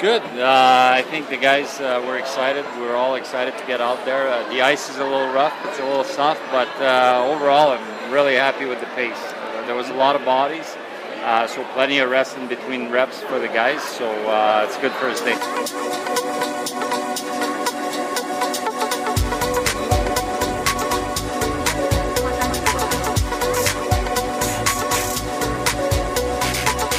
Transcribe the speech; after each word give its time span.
Good. 0.00 0.22
Uh, 0.22 0.92
I 0.94 1.02
think 1.10 1.28
the 1.28 1.36
guys 1.36 1.78
uh, 1.78 2.02
were 2.06 2.16
excited. 2.16 2.64
We 2.78 2.86
were 2.86 2.96
all 2.96 3.16
excited 3.16 3.58
to 3.58 3.66
get 3.66 3.82
out 3.82 4.02
there. 4.06 4.28
Uh, 4.28 4.48
the 4.48 4.62
ice 4.62 4.88
is 4.88 4.96
a 4.96 5.04
little 5.04 5.30
rough, 5.30 5.52
it's 5.66 5.78
a 5.78 5.84
little 5.84 6.04
soft, 6.04 6.40
but 6.50 6.68
uh, 6.80 7.22
overall, 7.28 7.72
I'm 7.72 8.10
really 8.10 8.34
happy 8.34 8.64
with 8.64 8.80
the 8.80 8.86
pace. 8.96 9.12
Uh, 9.12 9.66
there 9.66 9.74
was 9.74 9.90
a 9.90 9.92
lot 9.92 10.16
of 10.16 10.24
bodies, 10.24 10.74
uh, 11.22 11.46
so 11.46 11.62
plenty 11.74 11.98
of 11.98 12.08
rest 12.08 12.38
in 12.38 12.48
between 12.48 12.90
reps 12.90 13.20
for 13.20 13.38
the 13.38 13.48
guys, 13.48 13.82
so 13.82 14.10
it's 14.64 14.78
good 14.78 14.92
for 14.92 15.10
his 15.10 15.20
day. 15.20 15.36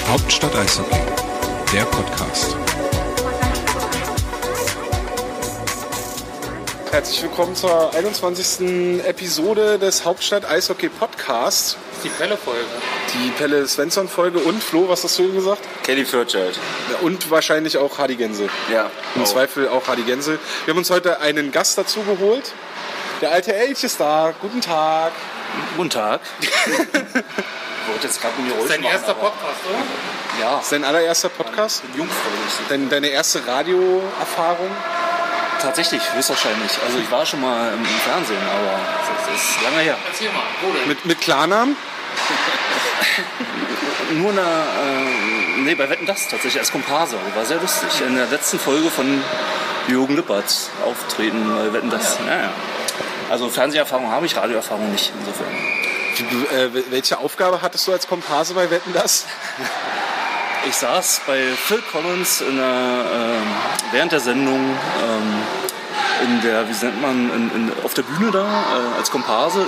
Hauptstadt 0.06 0.54
Eishockey, 0.54 1.02
der 1.72 1.86
Podcast. 1.86 2.71
Herzlich 6.92 7.24
willkommen 7.24 7.56
zur 7.56 7.96
21. 7.96 9.06
Episode 9.06 9.80
des 9.80 10.04
Hauptstadt 10.04 10.44
Eishockey 10.44 10.90
Podcasts. 10.90 11.78
Die 12.04 12.10
Pelle-Folge. 12.10 12.66
Die 13.14 13.30
Pelle 13.30 13.66
Svensson-Folge 13.66 14.40
und 14.40 14.62
Flo, 14.62 14.90
was 14.90 15.02
hast 15.06 15.18
du 15.18 15.24
eben 15.24 15.36
gesagt? 15.36 15.62
Kelly 15.84 16.04
Fairchild. 16.04 16.60
Und 17.02 17.32
wahrscheinlich 17.32 17.78
auch 17.78 17.98
Hardy 17.98 18.18
Gänse. 18.18 18.50
Ja. 18.70 18.92
Im 19.16 19.22
auch. 19.22 19.26
Zweifel 19.26 19.70
auch 19.70 19.88
Hardy 19.88 20.02
Gänse. 20.02 20.38
Wir 20.66 20.74
haben 20.74 20.80
uns 20.80 20.90
heute 20.90 21.22
einen 21.22 21.54
Gast 21.54 21.78
dazu 21.78 22.02
geholt. 22.02 22.52
Der 23.22 23.32
alte 23.32 23.56
Elch 23.56 23.86
ist 23.86 24.02
da. 24.02 24.34
Guten 24.42 24.60
Tag. 24.60 25.14
Guten 25.78 25.92
Tag. 25.92 26.20
ich 26.42 26.50
wollte 26.68 28.04
jetzt 28.04 28.22
gerade 28.22 28.34
Geräusch 28.50 28.68
Sein 28.70 28.82
machen, 28.82 28.92
erster 28.92 29.14
Podcast, 29.14 29.60
oder? 29.70 30.42
Ja, 30.42 30.60
ist 30.60 30.72
dein 30.74 30.84
allererster 30.84 31.30
Podcast? 31.30 31.84
jungfräulich. 31.96 32.52
Dein, 32.68 32.90
deine 32.90 33.08
erste 33.08 33.48
Radioerfahrung? 33.48 34.72
Tatsächlich, 35.62 36.02
höchstwahrscheinlich. 36.14 36.72
Also 36.86 36.98
ich 36.98 37.12
war 37.12 37.26
schon 37.26 37.42
mal 37.42 37.74
im, 37.74 37.80
im 37.80 37.86
Fernsehen, 37.86 38.42
aber 38.42 38.80
das 39.28 39.42
ist 39.42 39.62
lange 39.64 39.80
her. 39.80 39.98
Erzähl 40.08 40.30
mal, 40.30 40.44
wo 40.62 40.72
denn? 40.72 40.88
Mit, 40.88 41.06
mit 41.06 41.22
Klarnamen? 41.22 41.76
Nur 44.14 44.32
eine, 44.32 44.42
äh, 44.42 45.62
nee, 45.62 45.76
bei 45.76 45.90
Wetten 45.90 46.06
das 46.06 46.28
tatsächlich 46.28 46.60
als 46.60 46.72
Komparse. 46.72 47.18
War 47.36 47.46
sehr 47.46 47.60
lustig. 47.60 47.90
In 48.06 48.16
der 48.16 48.28
letzten 48.28 48.60
Folge 48.60 48.90
von 48.90 49.24
Jürgen 49.88 50.16
Lippert 50.16 50.70
auftreten 50.86 51.54
bei 51.56 51.74
Wetten 51.74 51.90
das. 51.90 52.18
Ja, 52.26 52.42
ja. 52.42 52.54
Also 53.30 53.50
Fernseherfahrung 53.50 54.12
habe 54.12 54.26
ich, 54.26 54.36
Radioerfahrung 54.36 54.92
nicht 54.92 55.14
insofern. 55.18 56.60
Äh, 56.60 56.70
welche 56.90 57.20
Aufgabe 57.20 57.62
hattest 57.62 57.88
du 57.88 57.94
als 57.94 58.08
Komparse 58.08 58.54
bei 58.54 58.70
Wetten 58.70 58.94
das? 58.94 59.26
Ich 60.68 60.76
saß 60.76 61.22
bei 61.26 61.42
Phil 61.56 61.82
Collins 61.92 62.42
in 62.42 62.56
der, 62.56 62.66
ähm, 62.66 63.48
während 63.92 64.12
der 64.12 64.20
Sendung 64.20 64.60
ähm, 64.60 65.42
in 66.24 66.42
der, 66.42 66.70
wie 66.70 66.86
nennt 66.86 67.02
man, 67.02 67.32
in, 67.32 67.52
in, 67.56 67.84
auf 67.84 67.96
der 67.96 68.04
Bühne 68.04 68.32
da 68.32 68.46
äh, 68.46 68.98
als 68.98 69.10
Komparse 69.10 69.66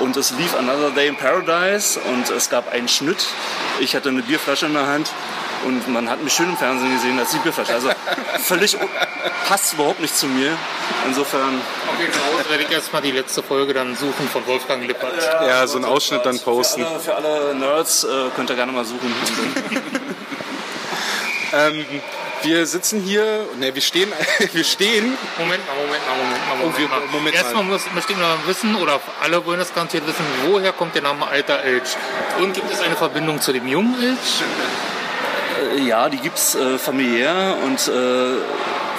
und 0.00 0.16
es 0.18 0.32
lief 0.32 0.54
Another 0.54 0.90
Day 0.90 1.08
in 1.08 1.16
Paradise 1.16 1.98
und 1.98 2.28
es 2.30 2.50
gab 2.50 2.70
einen 2.72 2.88
Schnitt. 2.88 3.26
Ich 3.80 3.96
hatte 3.96 4.10
eine 4.10 4.22
Bierflasche 4.22 4.66
in 4.66 4.74
der 4.74 4.86
Hand 4.86 5.10
und 5.64 5.88
man 5.88 6.10
hat 6.10 6.22
mich 6.22 6.34
schön 6.34 6.50
im 6.50 6.56
Fernsehen 6.58 6.92
gesehen 6.92 7.18
als 7.18 7.30
die 7.30 7.38
Bierflasche. 7.38 7.72
Also 7.72 7.90
völlig 8.40 8.76
passt 9.48 9.74
überhaupt 9.74 10.00
nicht 10.00 10.16
zu 10.16 10.26
mir. 10.26 10.56
Insofern 11.06 11.60
Fall 11.96 12.50
werde 12.50 12.64
ich 12.64 12.70
erstmal 12.70 13.02
die 13.02 13.10
letzte 13.12 13.42
Folge 13.42 13.74
dann 13.74 13.96
suchen 13.96 14.28
von 14.32 14.46
Wolfgang 14.46 14.86
Lippert. 14.86 15.12
Ja, 15.46 15.66
so 15.66 15.76
einen 15.76 15.84
Ausschnitt 15.84 16.24
dann 16.24 16.38
posten. 16.38 16.82
Für 16.82 16.88
alle, 16.88 17.00
für 17.00 17.14
alle 17.14 17.54
Nerds 17.54 18.04
äh, 18.04 18.08
könnt 18.36 18.50
ihr 18.50 18.56
gerne 18.56 18.72
mal 18.72 18.84
suchen. 18.84 19.12
Ähm, 21.50 21.82
wir 22.42 22.66
sitzen 22.66 23.00
hier, 23.00 23.46
ne, 23.58 23.74
wir 23.74 23.80
stehen, 23.80 24.12
wir 24.52 24.64
stehen. 24.64 25.16
Moment 25.38 25.66
mal, 25.66 25.74
Moment 25.76 26.02
mal, 26.06 26.16
Moment 26.18 26.46
mal, 26.46 26.56
Moment 26.58 26.74
Oh, 26.74 26.78
wir- 26.78 26.88
mal. 26.88 27.00
Moment 27.10 27.34
Erstmal 27.34 27.64
mal. 27.64 27.72
muss, 27.72 27.82
möchte 27.94 28.12
ich 28.12 28.18
noch 28.18 28.46
wissen, 28.46 28.76
oder 28.76 29.00
alle 29.22 29.44
wollen 29.46 29.58
das 29.58 29.72
garantiert 29.74 30.06
wissen, 30.06 30.24
woher 30.44 30.72
kommt 30.74 30.94
der 30.94 31.00
Name 31.02 31.26
Alter 31.26 31.62
Elch? 31.64 31.96
Und 32.38 32.52
gibt 32.52 32.70
es 32.70 32.80
eine 32.82 32.96
Verbindung 32.96 33.40
zu 33.40 33.54
dem 33.54 33.66
jungen 33.66 33.94
Elch? 34.02 35.86
Ja, 35.86 36.08
die 36.10 36.18
gibt's 36.18 36.54
äh, 36.54 36.76
familiär 36.78 37.56
und 37.64 37.88
äh, 37.88 38.36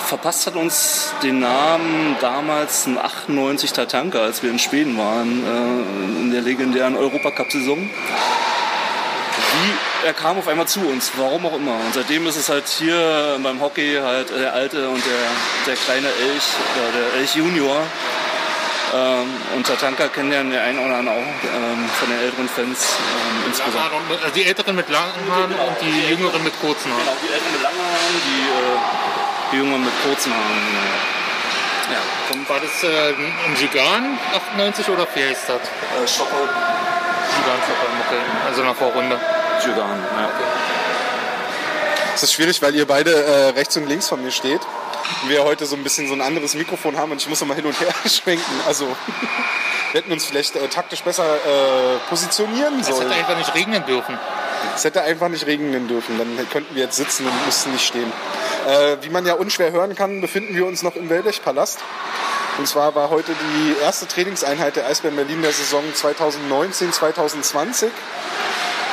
verpasst 0.06 0.48
hat 0.48 0.56
uns 0.56 1.14
den 1.24 1.40
Namen 1.40 2.16
damals 2.22 2.88
ein 2.88 2.98
98 2.98 3.74
Tatanka, 3.74 4.20
als 4.20 4.42
wir 4.44 4.50
in 4.50 4.60
Schweden 4.60 4.98
waren, 4.98 5.44
äh, 5.44 6.22
in 6.22 6.32
der 6.32 6.42
legendären 6.42 6.96
Europacup-Saison. 6.96 7.78
Wie 7.78 7.86
er 10.06 10.14
kam 10.14 10.38
auf 10.38 10.48
einmal 10.48 10.68
zu 10.68 10.80
uns, 10.82 11.12
warum 11.18 11.46
auch 11.46 11.56
immer. 11.56 11.74
Und 11.74 11.94
seitdem 11.94 12.26
ist 12.28 12.38
es 12.38 12.48
halt 12.50 12.68
hier 12.68 13.40
beim 13.44 13.60
Hockey 13.60 14.00
halt 14.02 14.30
der 14.30 14.54
alte 14.54 14.88
und 14.90 15.04
der, 15.06 15.12
der 15.68 15.76
kleine 15.76 16.08
Elch, 16.08 16.44
oder 16.78 16.92
der 17.00 17.14
Elch 17.20 17.36
Junior. 17.36 17.84
Ähm, 18.92 19.30
und 19.56 19.68
Tatanka 19.68 20.08
kennen 20.08 20.32
ja 20.32 20.42
der 20.42 20.64
einen 20.64 20.80
oder 20.80 20.98
andere 20.98 21.14
auch 21.16 21.20
ähm, 21.20 21.88
von 22.00 22.10
den 22.10 22.22
älteren 22.22 22.50
Fans 22.50 22.98
ähm, 22.98 23.44
insgesamt. 23.46 23.92
Also 24.24 24.34
die 24.34 24.46
Älteren 24.46 24.76
mit 24.76 24.90
langen 24.90 25.30
Haaren 25.30 25.54
und 25.54 25.78
die 25.82 26.10
Jüngeren 26.10 26.44
mit 26.44 26.60
kurzen 26.60 26.92
Haaren. 26.92 27.06
Genau, 27.06 27.16
die 27.22 27.28
Eltern 27.34 27.52
mit 27.54 27.62
langen 27.62 27.78
Haaren, 27.78 28.20
die, 28.26 28.50
Jüngeren 29.60 29.84
mit 29.84 29.94
kurzen 30.04 30.32
Haaren. 30.34 30.62
Ja, 31.92 32.00
kommt 32.32 32.50
War 32.50 32.60
das 32.60 32.84
äh, 32.84 33.10
ein 33.48 33.56
Gigan 33.60 34.18
98 34.54 34.88
oder 34.90 35.06
wie 35.16 35.24
heißt 35.24 35.50
das? 35.50 35.56
äh, 35.58 36.08
Stockholm, 36.08 36.48
Gigan, 36.48 37.58
okay. 38.08 38.22
Also 38.48 38.64
nach 38.64 38.76
Vorrunde. 38.76 39.20
Jugan. 39.66 40.00
Ja. 40.18 40.30
Es 42.16 42.24
ist 42.24 42.34
schwierig, 42.34 42.62
weil 42.62 42.74
ihr 42.76 42.86
beide 42.88 43.12
äh, 43.12 43.50
rechts 43.50 43.76
und 43.76 43.88
links 43.88 44.08
von 44.08 44.22
mir 44.24 44.32
steht. 44.32 44.62
Und 45.24 45.30
wir 45.30 45.44
heute 45.44 45.66
so 45.66 45.76
ein 45.76 45.84
bisschen 45.84 46.08
so 46.08 46.14
ein 46.14 46.22
anderes 46.22 46.54
Mikrofon 46.54 46.98
haben 46.98 47.12
und 47.12 47.22
ich 47.22 47.28
muss 47.28 47.42
immer 47.42 47.56
hin 47.56 47.66
und 47.66 47.78
her 47.82 47.94
schwenken. 48.10 48.62
Also 48.68 48.86
wir 49.92 50.02
hätten 50.02 50.12
uns 50.14 50.26
vielleicht 50.26 50.56
äh, 50.56 50.68
taktisch 50.70 51.02
besser 51.02 51.26
äh, 51.26 51.98
positionieren 52.10 52.80
Es 52.80 52.88
sollen. 52.88 53.02
hätte 53.10 53.16
einfach 53.20 53.38
nicht 53.38 53.54
regnen 53.56 53.86
dürfen. 53.86 54.18
Es 54.76 54.84
hätte 54.84 55.02
einfach 55.02 55.30
nicht 55.30 55.46
regnen 55.46 55.88
dürfen, 55.88 56.18
dann 56.18 56.50
könnten 56.50 56.76
wir 56.76 56.84
jetzt 56.84 56.98
sitzen 56.98 57.26
und 57.26 57.46
müssten 57.46 57.72
nicht 57.72 57.86
stehen. 57.88 58.12
Äh, 58.68 58.98
wie 59.02 59.10
man 59.10 59.26
ja 59.26 59.34
unschwer 59.34 59.72
hören 59.72 59.96
kann, 59.96 60.22
befinden 60.22 60.56
wir 60.56 60.66
uns 60.66 60.84
noch 60.84 60.96
im 60.96 61.10
Wellblechpalast. 61.10 61.80
Und 62.58 62.68
zwar 62.68 62.94
war 62.94 63.10
heute 63.10 63.34
die 63.34 63.82
erste 63.82 64.06
Trainingseinheit 64.08 64.76
der 64.76 64.86
Eisbären 64.86 65.16
Berlin 65.16 65.42
der 65.42 65.54
Saison 65.54 65.84
2019-2020. 65.94 67.86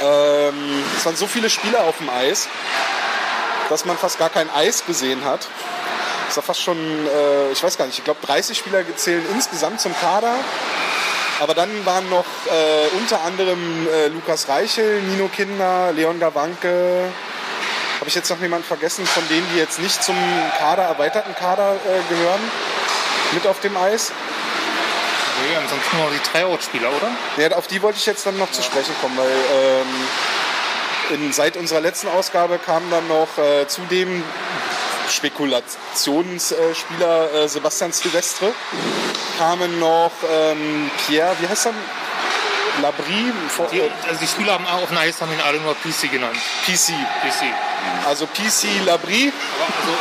Ähm, 0.02 0.84
es 0.96 1.04
waren 1.04 1.16
so 1.16 1.26
viele 1.26 1.50
Spieler 1.50 1.84
auf 1.84 1.98
dem 1.98 2.08
Eis, 2.08 2.48
dass 3.68 3.84
man 3.84 3.96
fast 3.96 4.18
gar 4.18 4.30
kein 4.30 4.48
Eis 4.54 4.86
gesehen 4.86 5.24
hat. 5.24 5.48
Es 6.28 6.36
war 6.36 6.44
fast 6.44 6.62
schon, 6.62 6.78
äh, 6.78 7.50
ich 7.52 7.62
weiß 7.62 7.76
gar 7.76 7.86
nicht, 7.86 7.98
ich 7.98 8.04
glaube 8.04 8.24
30 8.24 8.56
Spieler 8.56 8.84
zählen 8.96 9.24
insgesamt 9.34 9.80
zum 9.80 9.94
Kader. 9.96 10.34
Aber 11.40 11.54
dann 11.54 11.68
waren 11.84 12.08
noch 12.08 12.24
äh, 12.46 12.96
unter 12.98 13.22
anderem 13.22 13.88
äh, 13.88 14.08
Lukas 14.08 14.48
Reichel, 14.48 15.02
Nino 15.02 15.28
Kinder, 15.28 15.92
Leon 15.92 16.18
Gawanke. 16.18 17.10
Habe 18.06 18.10
ich 18.10 18.14
jetzt 18.14 18.30
noch 18.30 18.40
jemanden 18.40 18.64
vergessen 18.64 19.04
von 19.04 19.26
denen, 19.26 19.44
die 19.52 19.58
jetzt 19.58 19.80
nicht 19.80 20.00
zum 20.00 20.14
Kader, 20.60 20.84
erweiterten 20.84 21.34
Kader 21.34 21.74
äh, 21.74 22.02
gehören? 22.08 22.38
Mit 23.32 23.48
auf 23.48 23.58
dem 23.58 23.76
Eis? 23.76 24.12
Nee, 25.42 25.56
ansonsten 25.56 25.96
nur 25.96 26.12
die 26.12 26.20
Tryout-Spieler, 26.20 26.88
oder? 26.88 27.10
Ja, 27.36 27.50
auf 27.56 27.66
die 27.66 27.82
wollte 27.82 27.98
ich 27.98 28.06
jetzt 28.06 28.24
dann 28.24 28.38
noch 28.38 28.52
zu 28.52 28.62
sprechen 28.62 28.94
kommen, 29.00 29.18
weil 29.18 29.26
ähm, 29.26 29.88
in, 31.14 31.32
seit 31.32 31.56
unserer 31.56 31.80
letzten 31.80 32.06
Ausgabe 32.06 32.60
kam 32.64 32.88
dann 32.92 33.08
noch 33.08 33.38
äh, 33.38 33.66
zudem 33.66 34.22
Spekulationsspieler 35.08 37.34
äh, 37.34 37.48
Sebastian 37.48 37.90
Silvestre, 37.90 38.52
kamen 39.36 39.80
noch 39.80 40.12
ähm, 40.32 40.92
Pierre, 41.08 41.34
wie 41.40 41.48
heißt 41.48 41.66
er? 41.66 41.74
Labrie, 42.82 43.32
vor- 43.48 43.68
Die, 43.72 43.80
also 43.80 44.20
die 44.20 44.26
Spieler 44.26 44.52
haben 44.54 44.66
auf 44.66 44.90
Eis 44.96 45.20
haben 45.20 45.32
ihn 45.32 45.40
alle 45.40 45.58
nur 45.60 45.74
PC 45.74 46.10
genannt. 46.10 46.36
PC. 46.66 46.92
PC. 47.22 47.44
Also 48.06 48.26
PC 48.26 48.68
Labrie 48.84 49.32
also, 49.32 49.92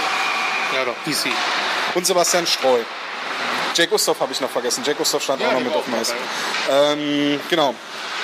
ja 0.75 0.85
doch, 0.85 0.95
PC. 1.05 1.29
und 1.95 2.05
Sebastian 2.05 2.45
Streu. 2.47 2.79
Jack 3.75 3.89
Gustav 3.89 4.19
habe 4.19 4.31
ich 4.31 4.39
noch 4.41 4.49
vergessen. 4.49 4.83
Jack 4.85 4.97
Gustav 4.97 5.21
stand 5.21 5.41
Ja, 5.41 5.49
auch 5.49 5.53
noch 5.53 5.59
mit 5.61 5.73
auf 5.73 5.83
dem 5.85 5.93
auch 5.95 5.99
Eis. 5.99 6.13
dabei. 6.67 6.93
Ähm, 6.93 7.39
genau. 7.49 7.75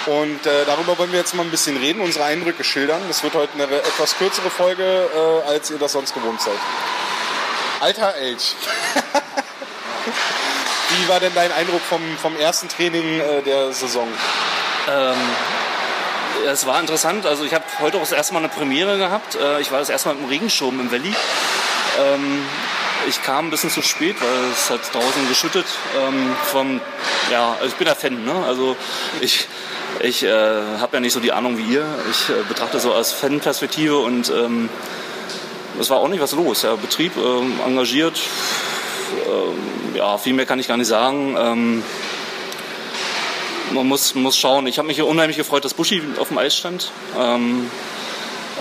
Und 0.05 0.45
äh, 0.47 0.65
darüber 0.65 0.97
wollen 0.97 1.11
wir 1.11 1.19
jetzt 1.19 1.35
mal 1.35 1.43
ein 1.43 1.51
bisschen 1.51 1.77
reden, 1.77 2.01
unsere 2.01 2.25
Eindrücke 2.25 2.63
schildern. 2.63 3.01
Das 3.07 3.21
wird 3.21 3.35
heute 3.35 3.53
eine 3.53 3.65
etwas 3.65 4.17
kürzere 4.17 4.49
Folge, 4.49 4.83
äh, 5.45 5.47
als 5.49 5.69
ihr 5.69 5.77
das 5.77 5.91
sonst 5.91 6.13
gewohnt 6.13 6.41
seid. 6.41 6.55
Alter 7.81 8.15
Elch. 8.15 8.55
Wie 10.99 11.07
war 11.07 11.19
denn 11.19 11.33
dein 11.33 11.51
Eindruck 11.51 11.81
vom, 11.81 12.01
vom 12.21 12.35
ersten 12.35 12.67
Training 12.67 13.19
äh, 13.19 13.41
der 13.43 13.71
Saison? 13.71 14.07
Ähm, 14.89 15.15
es 16.47 16.65
war 16.65 16.79
interessant. 16.79 17.25
Also 17.25 17.43
ich 17.45 17.53
habe 17.53 17.63
heute 17.79 17.97
auch 17.97 18.01
das 18.01 18.11
erste 18.11 18.33
Mal 18.33 18.39
eine 18.39 18.49
Premiere 18.49 18.97
gehabt. 18.97 19.35
Äh, 19.35 19.61
Ich 19.61 19.71
war 19.71 19.79
das 19.79 19.89
erste 19.89 20.09
Mal 20.09 20.17
im 20.17 20.25
Regenschirm 20.25 20.79
im 20.79 20.91
Valley. 20.91 21.13
Ähm, 21.99 22.43
ich 23.07 23.23
kam 23.23 23.47
ein 23.47 23.49
bisschen 23.51 23.69
zu 23.69 23.81
spät, 23.81 24.15
weil 24.19 24.51
es 24.51 24.69
hat 24.69 24.81
draußen 24.93 25.27
geschüttet. 25.27 25.65
Ähm, 25.97 26.35
vom, 26.45 26.81
ja, 27.31 27.53
also 27.53 27.67
ich 27.67 27.75
bin 27.75 27.87
ja 27.87 27.95
Fan. 27.95 28.23
Ne? 28.25 28.43
Also 28.45 28.75
ich, 29.21 29.47
ich 30.01 30.23
äh, 30.23 30.29
habe 30.79 30.97
ja 30.97 30.99
nicht 30.99 31.13
so 31.13 31.19
die 31.19 31.31
Ahnung 31.31 31.57
wie 31.57 31.63
ihr. 31.73 31.85
Ich 32.09 32.29
äh, 32.29 32.43
betrachte 32.47 32.79
so 32.79 32.93
aus 32.93 33.11
Fanperspektive 33.13 33.97
und 33.97 34.29
ähm, 34.29 34.69
es 35.79 35.89
war 35.89 35.97
auch 35.97 36.09
nicht 36.09 36.21
was 36.21 36.33
los. 36.33 36.63
Ja, 36.63 36.75
Betrieb 36.75 37.13
ähm, 37.17 37.59
engagiert, 37.65 38.19
ähm, 39.31 39.95
ja, 39.95 40.17
viel 40.17 40.33
mehr 40.33 40.45
kann 40.45 40.59
ich 40.59 40.67
gar 40.67 40.77
nicht 40.77 40.87
sagen. 40.87 41.35
Ähm, 41.37 41.83
man 43.73 43.87
muss, 43.87 44.15
muss 44.15 44.37
schauen. 44.37 44.67
Ich 44.67 44.77
habe 44.77 44.87
mich 44.87 45.01
unheimlich 45.01 45.37
gefreut, 45.37 45.63
dass 45.63 45.73
Buschi 45.73 46.01
auf 46.17 46.27
dem 46.27 46.37
Eis 46.37 46.55
stand. 46.55 46.91
Ähm, 47.17 47.69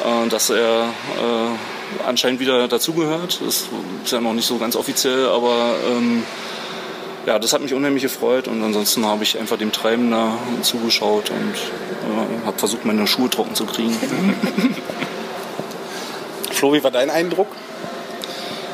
äh, 0.05 0.29
dass 0.29 0.51
er 0.51 0.85
äh, 0.85 2.07
anscheinend 2.07 2.41
wieder 2.41 2.69
dazugehört. 2.69 3.41
Das 3.45 3.69
ist 4.05 4.13
ja 4.13 4.21
noch 4.21 4.33
nicht 4.33 4.47
so 4.47 4.59
ganz 4.59 4.77
offiziell, 4.77 5.29
aber 5.29 5.75
ähm, 5.89 6.23
ja, 7.27 7.39
das 7.39 7.53
hat 7.53 7.61
mich 7.61 7.75
unheimlich 7.75 8.03
gefreut 8.03 8.49
und 8.49 8.63
ansonsten 8.63 9.05
habe 9.05 9.25
ich 9.25 9.39
einfach 9.39 9.59
dem 9.59 9.73
Treiben 9.73 10.11
da 10.11 10.39
zugeschaut 10.63 11.31
und 11.31 11.55
äh, 11.55 12.47
habe 12.47 12.59
versucht, 12.59 12.85
meine 12.85 13.07
Schuhe 13.07 13.29
trocken 13.29 13.55
zu 13.55 13.67
kriegen. 13.67 13.95
Flo, 16.51 16.73
wie 16.73 16.83
war 16.83 16.91
dein 16.91 17.11
Eindruck? 17.11 17.49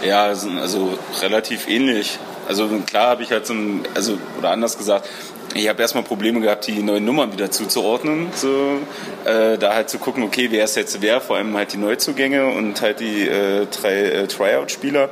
Ja, 0.05 0.25
also, 0.25 0.99
relativ 1.21 1.69
ähnlich. 1.69 2.19
Also 2.49 2.69
klar 2.87 3.09
habe 3.09 3.23
ich 3.23 3.31
halt 3.31 3.47
so 3.47 3.55
ein, 3.55 3.83
also 3.95 4.19
oder 4.39 4.51
anders 4.51 4.79
gesagt, 4.79 5.09
ich 5.55 5.69
habe 5.69 5.81
erstmal 5.81 6.05
Probleme 6.05 6.41
gehabt, 6.41 6.67
die 6.67 6.83
neuen 6.83 7.05
Nummern 7.05 7.33
wieder 7.33 7.51
zuzuordnen. 7.51 8.29
So, 8.35 8.79
äh, 9.25 9.59
da 9.59 9.75
halt 9.75 9.89
zu 9.89 9.99
gucken, 9.99 10.23
okay, 10.23 10.49
wer 10.51 10.65
ist 10.65 10.77
jetzt 10.77 11.01
wer, 11.01 11.21
vor 11.21 11.37
allem 11.37 11.57
halt 11.57 11.73
die 11.73 11.79
Neuzugänge 11.79 12.47
und 12.47 12.81
halt 12.83 13.01
die 13.01 13.27
äh, 13.27 13.67
drei 13.67 14.03
äh, 14.03 14.27
Tryout-Spieler. 14.27 15.09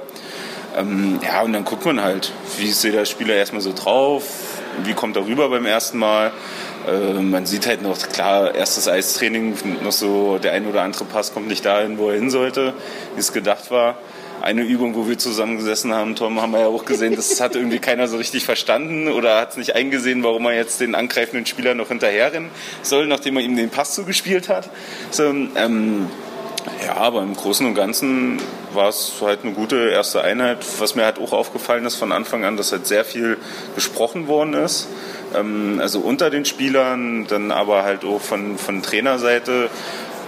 Ähm, 0.76 1.18
ja, 1.24 1.42
und 1.42 1.52
dann 1.52 1.64
guckt 1.64 1.84
man 1.86 2.02
halt, 2.02 2.32
wie 2.58 2.68
ist 2.68 2.84
der 2.84 3.04
Spieler 3.04 3.34
erstmal 3.34 3.62
so 3.62 3.72
drauf, 3.72 4.24
wie 4.84 4.92
kommt 4.92 5.16
er 5.16 5.26
rüber 5.26 5.48
beim 5.48 5.66
ersten 5.66 5.98
Mal. 5.98 6.30
Äh, 6.86 7.20
man 7.20 7.46
sieht 7.46 7.66
halt 7.66 7.82
noch, 7.82 7.96
klar, 8.10 8.54
erstes 8.54 8.86
Eistraining, 8.86 9.56
noch 9.82 9.92
so 9.92 10.38
der 10.38 10.52
ein 10.52 10.66
oder 10.66 10.82
andere 10.82 11.04
Pass 11.04 11.32
kommt 11.32 11.48
nicht 11.48 11.64
dahin, 11.64 11.96
wo 11.98 12.10
er 12.10 12.16
hin 12.16 12.30
sollte, 12.30 12.74
wie 13.14 13.20
es 13.20 13.32
gedacht 13.32 13.70
war 13.70 13.96
eine 14.42 14.62
Übung, 14.62 14.94
wo 14.94 15.08
wir 15.08 15.18
zusammengesessen 15.18 15.94
haben, 15.94 16.16
Tom, 16.16 16.40
haben 16.40 16.52
wir 16.52 16.60
ja 16.60 16.66
auch 16.66 16.84
gesehen, 16.84 17.16
das 17.16 17.40
hat 17.40 17.56
irgendwie 17.56 17.78
keiner 17.78 18.08
so 18.08 18.16
richtig 18.16 18.44
verstanden 18.44 19.08
oder 19.08 19.40
hat 19.40 19.50
es 19.52 19.56
nicht 19.56 19.74
eingesehen, 19.74 20.22
warum 20.22 20.46
er 20.46 20.54
jetzt 20.54 20.80
den 20.80 20.94
angreifenden 20.94 21.46
Spieler 21.46 21.74
noch 21.74 21.88
hinterherrennen 21.88 22.50
soll, 22.82 23.06
nachdem 23.06 23.36
er 23.36 23.42
ihm 23.42 23.56
den 23.56 23.70
Pass 23.70 23.94
zugespielt 23.94 24.48
hat. 24.48 24.68
So, 25.10 25.24
ähm, 25.24 26.08
ja, 26.84 26.96
aber 26.96 27.22
im 27.22 27.34
Großen 27.34 27.66
und 27.66 27.74
Ganzen 27.74 28.40
war 28.72 28.88
es 28.88 29.14
halt 29.20 29.40
eine 29.44 29.52
gute 29.52 29.90
erste 29.90 30.22
Einheit. 30.22 30.64
Was 30.78 30.94
mir 30.94 31.04
halt 31.04 31.18
auch 31.18 31.32
aufgefallen 31.32 31.84
ist 31.84 31.96
von 31.96 32.12
Anfang 32.12 32.44
an, 32.44 32.56
dass 32.56 32.72
halt 32.72 32.86
sehr 32.86 33.04
viel 33.04 33.36
gesprochen 33.74 34.28
worden 34.28 34.54
ist. 34.54 34.88
Ähm, 35.34 35.78
also 35.80 36.00
unter 36.00 36.30
den 36.30 36.44
Spielern, 36.44 37.26
dann 37.26 37.50
aber 37.50 37.82
halt 37.82 38.04
auch 38.04 38.20
von, 38.20 38.58
von 38.58 38.82
Trainerseite. 38.82 39.68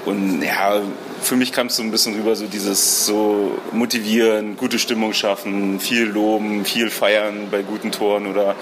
Und 0.06 0.40
ja, 0.40 0.80
für 1.20 1.34
mich 1.34 1.52
kam 1.52 1.66
es 1.66 1.76
so 1.76 1.82
ein 1.82 1.90
bisschen 1.90 2.14
rüber, 2.14 2.36
so 2.36 2.46
dieses 2.46 3.04
so 3.06 3.58
motivieren, 3.72 4.56
gute 4.56 4.78
Stimmung 4.78 5.12
schaffen, 5.12 5.80
viel 5.80 6.04
loben, 6.04 6.64
viel 6.64 6.90
feiern 6.90 7.48
bei 7.50 7.62
guten 7.62 7.90
Toren 7.90 8.28
oder 8.28 8.54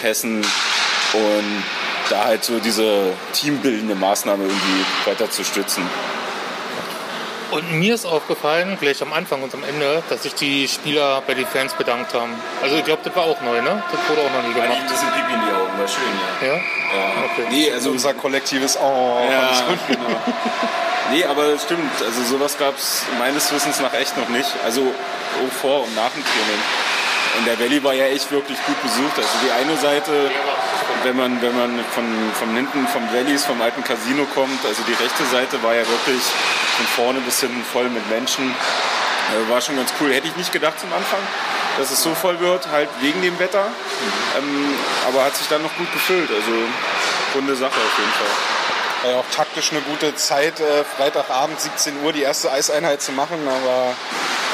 Pässen 0.00 0.36
und 1.12 1.62
da 2.08 2.24
halt 2.26 2.44
so 2.44 2.60
diese 2.60 3.12
teambildende 3.32 3.96
Maßnahme 3.96 4.44
irgendwie 4.44 4.84
weiter 5.10 5.28
zu 5.28 5.42
stützen. 5.42 5.82
Und 7.52 7.70
mir 7.78 7.94
ist 7.94 8.06
aufgefallen, 8.06 8.78
gleich 8.80 9.02
am 9.02 9.12
Anfang 9.12 9.42
und 9.42 9.52
am 9.52 9.62
Ende, 9.62 10.02
dass 10.08 10.22
sich 10.22 10.34
die 10.34 10.66
Spieler 10.66 11.22
bei 11.26 11.34
den 11.34 11.46
Fans 11.46 11.74
bedankt 11.74 12.14
haben. 12.14 12.32
Also 12.62 12.76
ich 12.76 12.84
glaube, 12.84 13.02
das 13.04 13.14
war 13.14 13.24
auch 13.24 13.40
neu, 13.42 13.60
ne? 13.60 13.82
Das 13.92 14.00
wurde 14.08 14.22
auch 14.26 14.32
noch 14.32 14.48
nie 14.48 14.54
gemacht. 14.54 14.78
Ein 14.80 14.86
bisschen 14.86 15.08
Pipi 15.10 15.34
in 15.34 15.40
die 15.40 15.52
Augen, 15.52 15.78
war 15.78 15.86
schön, 15.86 16.02
ja. 16.40 16.46
Ja? 16.48 16.54
ja. 16.54 17.24
Okay. 17.30 17.46
Nee, 17.50 17.70
also 17.70 17.90
Unser 17.90 18.14
kollektives 18.14 18.78
Oh. 18.80 19.18
Ja, 19.30 19.48
fand 19.48 19.52
ich 19.52 19.86
gut. 19.86 19.96
genau. 19.98 20.16
Nee, 21.10 21.24
aber 21.26 21.44
es 21.52 21.64
stimmt. 21.64 21.92
Also 22.00 22.22
sowas 22.24 22.56
gab 22.56 22.74
es 22.78 23.04
meines 23.18 23.52
Wissens 23.52 23.80
nach 23.80 23.92
echt 23.92 24.16
noch 24.16 24.30
nicht. 24.30 24.48
Also 24.64 24.80
auch 24.80 25.52
vor 25.60 25.82
und 25.82 25.94
nach 25.94 26.10
dem 26.10 26.24
Training. 26.24 26.62
Und 27.36 27.46
der 27.46 27.58
Valley 27.58 27.84
war 27.84 27.92
ja 27.92 28.06
echt 28.06 28.30
wirklich 28.30 28.56
gut 28.64 28.82
besucht. 28.82 29.16
Also 29.16 29.28
die 29.44 29.50
eine 29.50 29.76
Seite, 29.76 30.30
wenn 31.02 31.16
man, 31.16 31.42
wenn 31.42 31.54
man 31.56 31.84
von, 31.92 32.04
von 32.32 32.56
hinten 32.56 32.86
vom 32.88 33.02
Valleys, 33.12 33.44
vom 33.44 33.60
alten 33.60 33.84
Casino 33.84 34.24
kommt, 34.34 34.64
also 34.64 34.82
die 34.88 34.92
rechte 34.92 35.24
Seite 35.30 35.62
war 35.62 35.74
ja 35.74 35.80
wirklich 35.86 36.22
von 36.76 36.86
vorne 36.86 37.20
bis 37.20 37.40
hinten 37.40 37.64
voll 37.64 37.88
mit 37.88 38.08
Menschen. 38.10 38.50
Äh, 38.50 39.50
war 39.50 39.60
schon 39.60 39.76
ganz 39.76 39.92
cool. 40.00 40.12
Hätte 40.12 40.26
ich 40.26 40.36
nicht 40.36 40.52
gedacht 40.52 40.78
zum 40.80 40.92
Anfang, 40.92 41.20
dass 41.78 41.90
es 41.90 42.02
so 42.02 42.14
voll 42.14 42.40
wird, 42.40 42.68
halt 42.68 42.88
wegen 43.00 43.22
dem 43.22 43.38
Wetter. 43.38 43.66
Ähm, 44.36 44.74
aber 45.08 45.24
hat 45.24 45.36
sich 45.36 45.48
dann 45.48 45.62
noch 45.62 45.74
gut 45.76 45.92
gefüllt. 45.92 46.30
Also 46.30 46.52
runde 47.34 47.56
Sache 47.56 47.74
auf 47.74 47.98
jeden 47.98 48.12
Fall. 48.12 49.02
War 49.02 49.10
ja 49.12 49.16
auch 49.18 49.34
taktisch 49.34 49.72
eine 49.72 49.80
gute 49.80 50.14
Zeit, 50.14 50.60
äh, 50.60 50.84
Freitagabend 50.96 51.60
17 51.60 52.02
Uhr 52.04 52.12
die 52.12 52.22
erste 52.22 52.52
Eiseinheit 52.52 53.02
zu 53.02 53.12
machen, 53.12 53.38
aber 53.48 53.94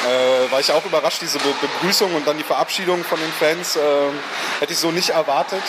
äh, 0.06 0.50
war 0.50 0.60
ich 0.60 0.72
auch 0.72 0.84
überrascht, 0.84 1.20
diese 1.20 1.38
Be 1.38 1.52
Begrüßung 1.60 2.14
und 2.14 2.26
dann 2.26 2.38
die 2.38 2.44
Verabschiedung 2.44 3.04
von 3.04 3.18
den 3.18 3.32
Fans 3.32 3.76
äh, 3.76 3.80
hätte 4.60 4.72
ich 4.72 4.78
so 4.78 4.90
nicht 4.90 5.10
erwartet. 5.10 5.62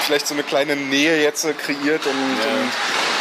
Vielleicht 0.00 0.26
so 0.26 0.34
eine 0.34 0.42
kleine 0.42 0.76
Nähe 0.76 1.22
jetzt 1.22 1.44
äh, 1.44 1.52
kreiert 1.52 2.06
und, 2.06 2.12
und 2.12 2.72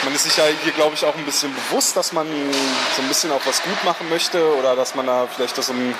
man 0.04 0.16
ist 0.16 0.24
sich 0.24 0.38
ja 0.38 0.46
hier, 0.64 0.72
glaube 0.74 0.96
ich, 0.96 1.04
auch 1.06 1.16
ein 1.16 1.26
bisschen 1.26 1.54
bewusst, 1.54 1.98
dass 1.98 2.14
man 2.14 2.28
so 2.96 3.02
ein 3.02 3.08
bisschen 3.08 3.32
auch 3.32 3.42
was 3.46 3.62
gut 3.62 3.84
machen 3.84 4.08
möchte 4.10 4.56
oder 4.58 4.76
dass 4.76 4.96
man 4.96 5.06
da 5.06 5.28
vielleicht 5.28 5.58
das 5.58 5.68
so 5.68 5.74
ein, 5.74 5.94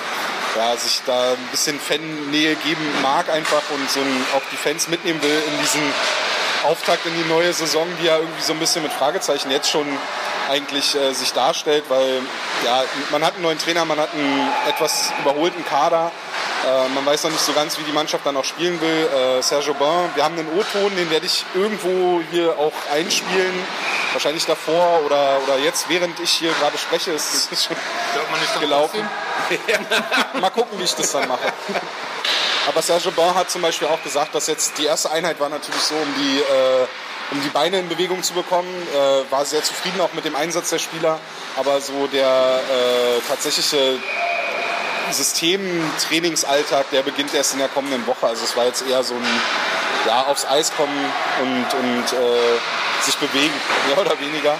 ja, 0.56 0.76
sich 0.76 1.02
da 1.04 1.32
ein 1.32 1.48
bisschen 1.50 1.78
Fan-Nähe 1.78 2.54
geben 2.56 2.86
mag 3.02 3.28
einfach 3.28 3.62
und 3.70 3.90
so 3.90 4.00
ein, 4.00 4.26
auch 4.34 4.42
die 4.50 4.56
Fans 4.56 4.88
mitnehmen 4.88 5.22
will 5.22 5.42
in 5.46 5.60
diesen 5.60 5.82
Auftakt 6.64 7.06
in 7.06 7.14
die 7.14 7.28
neue 7.28 7.52
Saison, 7.52 7.86
die 8.00 8.06
ja 8.06 8.16
irgendwie 8.16 8.42
so 8.42 8.52
ein 8.52 8.58
bisschen 8.58 8.82
mit 8.82 8.92
Fragezeichen 8.92 9.50
jetzt 9.50 9.70
schon 9.70 9.86
eigentlich 10.48 10.94
äh, 10.94 11.12
sich 11.12 11.32
darstellt, 11.32 11.84
weil 11.88 12.22
ja, 12.64 12.82
man 13.10 13.24
hat 13.24 13.34
einen 13.34 13.42
neuen 13.42 13.58
Trainer, 13.58 13.84
man 13.84 13.98
hat 13.98 14.12
einen 14.14 14.48
etwas 14.68 15.12
überholten 15.20 15.64
Kader, 15.64 16.10
äh, 16.66 16.88
man 16.88 17.04
weiß 17.04 17.24
noch 17.24 17.30
nicht 17.30 17.44
so 17.44 17.52
ganz, 17.52 17.78
wie 17.78 17.82
die 17.82 17.92
Mannschaft 17.92 18.24
dann 18.26 18.36
auch 18.36 18.44
spielen 18.44 18.80
will. 18.80 19.08
Äh, 19.38 19.42
Serge 19.42 19.70
Aubin, 19.70 20.10
wir 20.14 20.24
haben 20.24 20.38
einen 20.38 20.48
O-Ton, 20.58 20.94
den 20.96 21.10
werde 21.10 21.26
ich 21.26 21.44
irgendwo 21.54 22.20
hier 22.30 22.58
auch 22.58 22.72
einspielen, 22.92 23.54
wahrscheinlich 24.12 24.46
davor 24.46 25.02
oder, 25.04 25.38
oder 25.46 25.58
jetzt, 25.58 25.88
während 25.88 26.18
ich 26.20 26.30
hier 26.30 26.52
gerade 26.54 26.78
spreche, 26.78 27.12
ist 27.12 27.52
es 27.52 27.64
schon 27.64 27.76
man 28.30 28.40
nicht 28.40 28.60
gelaufen. 28.60 29.08
Mal 30.40 30.50
gucken, 30.50 30.78
wie 30.78 30.84
ich 30.84 30.94
das 30.94 31.12
dann 31.12 31.28
mache. 31.28 31.52
Aber 32.68 32.82
Serge 32.82 33.10
Bon 33.12 33.34
hat 33.34 33.50
zum 33.50 33.62
Beispiel 33.62 33.88
auch 33.88 34.02
gesagt, 34.02 34.34
dass 34.34 34.46
jetzt 34.46 34.76
die 34.76 34.84
erste 34.84 35.10
Einheit 35.10 35.40
war 35.40 35.48
natürlich 35.48 35.80
so, 35.80 35.94
um 35.94 36.14
die, 36.18 36.38
äh, 36.38 36.86
um 37.30 37.40
die 37.42 37.48
Beine 37.48 37.78
in 37.78 37.88
Bewegung 37.88 38.22
zu 38.22 38.34
bekommen. 38.34 38.68
Äh, 38.92 39.32
war 39.32 39.46
sehr 39.46 39.62
zufrieden 39.62 40.02
auch 40.02 40.12
mit 40.12 40.26
dem 40.26 40.36
Einsatz 40.36 40.68
der 40.68 40.78
Spieler. 40.78 41.18
Aber 41.56 41.80
so 41.80 42.06
der 42.08 42.26
äh, 42.26 43.20
tatsächliche 43.26 43.98
System-Trainingsalltag, 45.10 46.90
der 46.90 47.02
beginnt 47.02 47.32
erst 47.32 47.54
in 47.54 47.60
der 47.60 47.68
kommenden 47.68 48.06
Woche. 48.06 48.26
Also 48.26 48.44
es 48.44 48.54
war 48.54 48.66
jetzt 48.66 48.86
eher 48.86 49.02
so 49.02 49.14
ein 49.14 49.40
ja, 50.06 50.26
aufs 50.26 50.44
Eis 50.44 50.70
kommen 50.76 51.12
und, 51.40 51.74
und 51.80 52.18
äh, 52.18 53.02
sich 53.02 53.16
bewegen, 53.16 53.54
mehr 53.88 53.98
oder 53.98 54.20
weniger. 54.20 54.54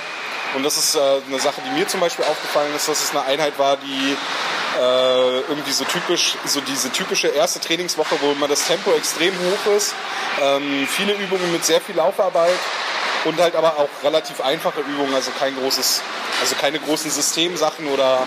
Und 0.54 0.62
das 0.62 0.78
ist 0.78 0.94
äh, 0.94 1.20
eine 1.28 1.38
Sache, 1.38 1.60
die 1.66 1.78
mir 1.78 1.86
zum 1.86 2.00
Beispiel 2.00 2.24
aufgefallen 2.24 2.74
ist, 2.74 2.88
dass 2.88 3.02
es 3.02 3.10
eine 3.10 3.22
Einheit 3.24 3.58
war, 3.58 3.76
die 3.76 4.16
äh, 4.78 5.40
irgendwie 5.48 5.72
so 5.72 5.84
typisch, 5.84 6.36
so 6.44 6.60
diese 6.60 6.90
typische 6.92 7.28
erste 7.28 7.60
Trainingswoche, 7.60 8.16
wo 8.20 8.32
immer 8.32 8.48
das 8.48 8.66
Tempo 8.66 8.92
extrem 8.92 9.34
hoch 9.34 9.72
ist, 9.76 9.94
ähm, 10.40 10.86
viele 10.88 11.14
Übungen 11.14 11.50
mit 11.52 11.64
sehr 11.64 11.80
viel 11.80 11.96
Laufarbeit 11.96 12.58
und 13.24 13.40
halt 13.40 13.56
aber 13.56 13.76
auch 13.78 13.88
relativ 14.04 14.40
einfache 14.40 14.80
Übungen, 14.80 15.14
also 15.14 15.30
kein 15.38 15.56
großes, 15.56 16.02
also 16.40 16.54
keine 16.54 16.78
großen 16.78 17.10
Systemsachen 17.10 17.88
oder 17.88 18.26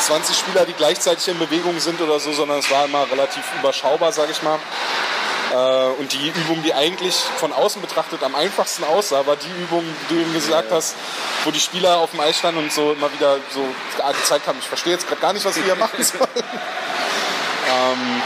20 0.00 0.36
Spieler, 0.36 0.64
die 0.64 0.72
gleichzeitig 0.72 1.28
in 1.28 1.38
Bewegung 1.38 1.78
sind 1.80 2.00
oder 2.00 2.20
so, 2.20 2.32
sondern 2.32 2.58
es 2.58 2.70
war 2.70 2.84
immer 2.84 3.10
relativ 3.10 3.44
überschaubar, 3.58 4.12
sage 4.12 4.32
ich 4.32 4.42
mal. 4.42 4.58
Äh, 5.52 5.54
Und 5.98 6.12
die 6.12 6.28
Übung, 6.28 6.62
die 6.62 6.72
eigentlich 6.74 7.14
von 7.14 7.52
außen 7.52 7.80
betrachtet 7.82 8.22
am 8.22 8.34
einfachsten 8.34 8.84
aussah, 8.84 9.26
war 9.26 9.36
die 9.36 9.50
Übung, 9.62 9.84
die 10.08 10.14
du 10.14 10.20
eben 10.20 10.32
gesagt 10.32 10.70
hast, 10.70 10.94
wo 11.44 11.50
die 11.50 11.60
Spieler 11.60 11.98
auf 11.98 12.10
dem 12.12 12.20
Eis 12.20 12.38
standen 12.38 12.60
und 12.60 12.72
so 12.72 12.92
immer 12.92 13.12
wieder 13.12 13.36
so 13.52 13.66
gezeigt 14.20 14.46
haben, 14.46 14.58
ich 14.60 14.66
verstehe 14.68 14.92
jetzt 14.92 15.08
gerade 15.08 15.20
gar 15.20 15.32
nicht, 15.32 15.44
was 15.44 15.56
wir 15.56 15.64
hier 15.64 15.76
machen 15.76 16.02
sollen. 16.04 16.28
ähm, 16.34 18.22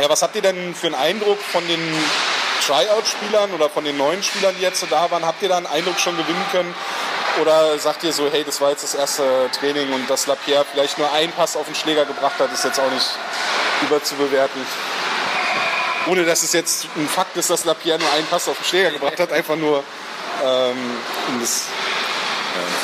ja, 0.00 0.08
was 0.08 0.22
habt 0.22 0.34
ihr 0.34 0.42
denn 0.42 0.74
für 0.74 0.86
einen 0.86 0.96
Eindruck 0.96 1.40
von 1.40 1.66
den 1.68 1.80
Tryout-Spielern 2.66 3.52
oder 3.52 3.68
von 3.68 3.84
den 3.84 3.96
neuen 3.96 4.22
Spielern, 4.22 4.54
die 4.58 4.62
jetzt 4.62 4.80
so 4.80 4.86
da 4.86 5.10
waren? 5.10 5.24
Habt 5.26 5.42
ihr 5.42 5.48
da 5.48 5.56
einen 5.58 5.66
Eindruck 5.66 6.00
schon 6.00 6.16
gewinnen 6.16 6.44
können? 6.50 6.74
Oder 7.42 7.78
sagt 7.78 8.04
ihr 8.04 8.12
so, 8.12 8.30
hey, 8.30 8.44
das 8.44 8.60
war 8.60 8.70
jetzt 8.70 8.84
das 8.84 8.94
erste 8.94 9.50
Training 9.58 9.92
und 9.92 10.08
dass 10.08 10.26
Lapierre 10.26 10.64
vielleicht 10.72 10.98
nur 10.98 11.12
einen 11.12 11.32
Pass 11.32 11.56
auf 11.56 11.66
den 11.66 11.74
Schläger 11.74 12.04
gebracht 12.04 12.38
hat, 12.38 12.52
ist 12.52 12.64
jetzt 12.64 12.78
auch 12.78 12.90
nicht 12.90 13.06
überzubewerten? 13.82 14.64
Ohne 16.06 16.24
dass 16.24 16.42
es 16.42 16.52
jetzt 16.52 16.86
ein 16.96 17.08
Fakt 17.08 17.36
ist, 17.36 17.50
dass 17.50 17.64
Lapierre 17.64 17.98
nur 17.98 18.12
einen 18.12 18.26
Pass 18.26 18.48
auf 18.48 18.58
den 18.58 18.64
Schläger 18.64 18.90
gebracht 18.90 19.18
hat, 19.18 19.32
einfach 19.32 19.56
nur 19.56 19.82
ähm, 20.44 20.76
um 21.28 21.40
das 21.40 21.66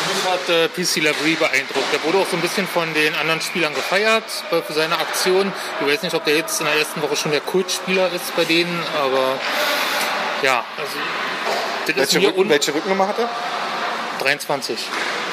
Mich 0.08 0.24
hat 0.24 0.48
äh, 0.48 0.68
PC 0.68 1.02
Labrie 1.04 1.34
beeindruckt. 1.34 1.92
Der 1.92 2.02
wurde 2.04 2.18
auch 2.18 2.26
so 2.28 2.36
ein 2.36 2.42
bisschen 2.42 2.66
von 2.66 2.92
den 2.94 3.14
anderen 3.14 3.40
Spielern 3.40 3.74
gefeiert 3.74 4.24
äh, 4.50 4.62
für 4.62 4.72
seine 4.72 4.98
Aktion. 4.98 5.52
Ich 5.80 5.86
weiß 5.86 6.02
nicht, 6.02 6.14
ob 6.14 6.24
der 6.24 6.36
jetzt 6.36 6.60
in 6.60 6.66
der 6.66 6.76
ersten 6.76 7.02
Woche 7.02 7.16
schon 7.16 7.30
der 7.30 7.40
Kultspieler 7.40 8.10
ist 8.12 8.34
bei 8.36 8.44
denen, 8.44 8.82
aber 8.96 9.38
ja, 10.42 10.64
also 10.76 10.96
welche, 11.86 12.26
Rücken, 12.26 12.48
welche 12.48 12.74
Rückennummer 12.74 13.08
hat 13.08 13.18
er? 13.18 13.28
23. 14.20 14.78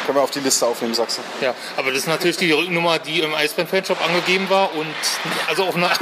Können 0.08 0.20
wir 0.20 0.24
auf 0.24 0.32
die 0.32 0.40
Liste 0.40 0.66
aufnehmen, 0.66 0.96
du? 1.18 1.22
Ja, 1.42 1.54
aber 1.76 1.90
das 1.90 2.00
ist 2.00 2.08
natürlich 2.08 2.38
die 2.38 2.54
Rücknummer, 2.54 2.98
die 2.98 3.20
im 3.20 3.36
Eisbären-Fanshop 3.36 4.02
angegeben 4.02 4.50
war 4.50 4.74
und 4.74 4.88
also 5.50 5.66
auf 5.66 5.76
einer. 5.76 5.92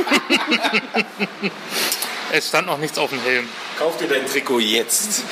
es 2.32 2.48
stand 2.48 2.68
noch 2.68 2.78
nichts 2.78 3.00
auf 3.00 3.10
dem 3.10 3.20
Helm. 3.24 3.50
Kauf 3.80 3.98
dir 3.98 4.08
dein 4.08 4.28
Trikot 4.28 4.60
jetzt. 4.60 5.24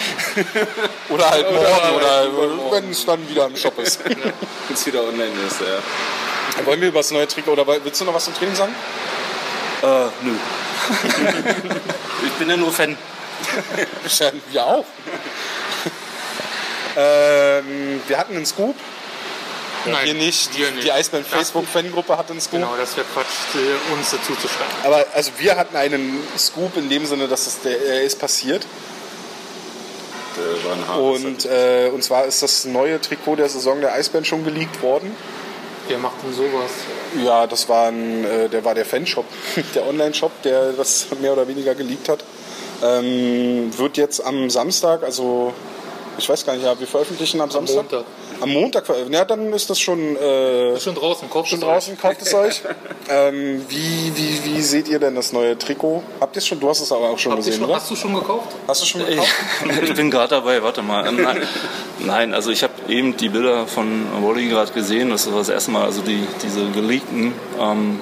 Oder 1.10 1.30
halt 1.30 1.52
morgen 1.52 1.68
Oder 1.68 1.96
oder, 1.96 2.12
halt 2.12 2.34
morgen. 2.34 2.72
wenn 2.72 2.90
es 2.90 3.06
dann 3.06 3.30
wieder 3.30 3.46
im 3.46 3.56
Shop 3.56 3.78
ist. 3.78 4.04
Wenn 4.10 4.18
es 4.74 4.86
wieder 4.88 5.04
online 5.04 5.34
ist, 5.48 5.62
ja. 5.62 6.66
Wollen 6.66 6.82
wir 6.82 6.88
über 6.88 7.00
das 7.00 7.12
neue 7.12 7.28
Trikot 7.28 7.52
oder 7.52 7.68
willst 7.68 8.02
du 8.02 8.06
noch 8.06 8.14
was 8.16 8.26
zum 8.26 8.34
Training 8.34 8.56
sagen? 8.56 8.74
Äh, 9.84 10.06
nö. 10.24 10.34
ich 12.26 12.32
bin 12.40 12.50
ja 12.50 12.58
nur 12.58 12.72
Fan. 12.72 12.98
Ja, 14.20 14.32
wir 14.52 14.66
auch. 14.66 14.86
Ähm, 16.98 18.02
wir 18.08 18.18
hatten 18.18 18.36
einen 18.36 18.46
Scoop. 18.46 18.76
Nein, 19.86 20.06
wir 20.06 20.14
nicht. 20.14 20.58
wir 20.58 20.72
nicht. 20.72 20.84
Die 20.86 20.92
Eisbären 20.92 21.26
Das- 21.30 21.38
Facebook-Fangruppe 21.38 22.18
hatte 22.18 22.32
einen 22.32 22.40
Scoop. 22.42 22.60
Genau, 22.62 22.74
das 22.78 22.96
wäre 22.96 23.06
Quatsch, 23.14 23.28
uns 23.94 24.12
dazu 24.12 24.34
zu 24.36 24.48
schreiben. 24.48 24.72
Aber 24.84 25.06
also 25.14 25.32
wir 25.40 25.58
hatten 25.58 25.76
einen 25.76 26.24
Scoop 26.38 26.78
in 26.78 26.90
dem 26.90 27.06
Sinne, 27.06 27.28
dass 27.28 27.48
es 27.48 27.60
der, 27.62 27.82
er 27.86 28.04
ist 28.04 28.18
passiert. 28.20 28.66
Der 30.38 30.70
war 30.70 30.74
ein 30.78 30.88
hartes 30.88 31.26
Und, 31.26 31.46
äh, 31.46 31.90
und 31.94 32.04
zwar 32.04 32.26
ist 32.26 32.42
das 32.42 32.66
neue 32.66 33.00
Trikot 33.02 33.36
der 33.36 33.50
Saison 33.50 33.82
der 33.82 33.94
Eisbären 33.94 34.26
schon 34.26 34.44
geleakt 34.46 34.82
worden. 34.82 35.16
Wer 35.90 35.98
macht 35.98 36.24
denn 36.24 36.34
sowas? 36.34 36.72
Ja, 37.24 37.46
das 37.46 37.68
war 37.68 37.90
ein, 37.90 38.24
äh, 38.24 38.48
der 38.50 38.64
war 38.64 38.74
der 38.74 38.86
Fanshop, 38.86 39.26
der 39.76 39.86
Online-Shop, 39.86 40.32
der 40.44 40.72
das 40.72 41.08
mehr 41.20 41.34
oder 41.34 41.48
weniger 41.48 41.76
geleakt 41.76 42.08
hat. 42.10 42.24
Ähm, 42.82 43.70
wird 43.78 43.98
jetzt 43.98 44.24
am 44.26 44.50
Samstag, 44.50 45.04
also 45.04 45.54
ich 46.18 46.30
weiß 46.30 46.46
gar 46.46 46.54
nicht, 46.54 46.66
ja, 46.66 46.80
wir 46.80 46.88
veröffentlichen 46.88 47.42
am, 47.42 47.50
Samstag. 47.50 47.92
Montag. 47.92 48.06
Am 48.40 48.50
Montag 48.50 48.86
veröffentlichen. 48.86 49.14
Ja, 49.14 49.26
dann 49.26 49.52
ist 49.54 49.70
das 49.70 49.80
schon, 49.80 50.16
äh, 50.18 50.74
Ist 50.74 50.84
schon 50.84 50.96
draußen, 50.96 51.30
kauft 51.30 51.50
schon 51.50 51.60
es 51.60 51.66
draußen, 51.66 51.98
kauft 51.98 52.22
es 52.22 52.34
euch. 52.34 52.62
ähm, 53.10 53.66
wie, 53.70 54.12
wie, 54.16 54.46
wie 54.46 54.62
seht 54.62 54.88
ihr 54.88 55.00
denn 55.00 55.16
das 55.16 55.34
neue 55.34 55.58
Trikot? 55.58 56.04
Habt 56.20 56.36
ihr 56.36 56.40
es 56.40 56.48
schon? 56.48 56.60
Du 56.60 56.70
hast 56.70 56.82
es 56.82 56.92
aber 56.92 57.10
auch 57.10 57.18
schon 57.18 57.34
ihr 57.34 57.38
gesehen, 57.38 57.54
schon, 57.54 57.66
oder? 57.66 57.76
hast 57.76 57.90
du 57.90 57.96
schon 57.96 58.14
gekauft? 58.14 58.56
Hast 58.68 58.82
du 58.82 58.86
schon 58.86 59.06
gekauft? 59.06 59.30
Ich 59.84 59.94
bin 59.94 60.12
gerade 60.12 60.30
dabei, 60.30 60.62
warte 60.62 60.82
mal. 60.82 61.08
Ähm, 61.08 61.22
Nein, 61.22 61.42
nein 62.00 62.34
also 62.34 62.52
ich 62.52 62.64
habe 62.64 62.74
eben 62.88 63.16
die 63.18 63.30
Bilder 63.30 63.68
von 63.68 64.06
Wally 64.22 64.48
gerade 64.50 64.72
gesehen. 64.72 65.10
Das 65.10 65.30
war 65.32 65.40
das 65.40 65.50
erste 65.50 65.72
Mal, 65.72 65.84
also 65.84 66.02
die, 66.02 66.24
diese 66.42 66.70
geleakten. 66.72 67.34
Ähm, 67.60 68.00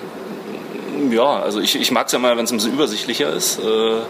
ja, 1.10 1.40
also 1.42 1.60
ich, 1.60 1.76
ich 1.76 1.92
mag 1.92 2.08
es 2.08 2.14
ja 2.14 2.20
mal, 2.20 2.38
wenn 2.38 2.46
es 2.46 2.52
ein 2.52 2.58
bisschen 2.58 2.74
übersichtlicher 2.74 3.34
ist. 3.34 3.60
Äh, 3.60 4.02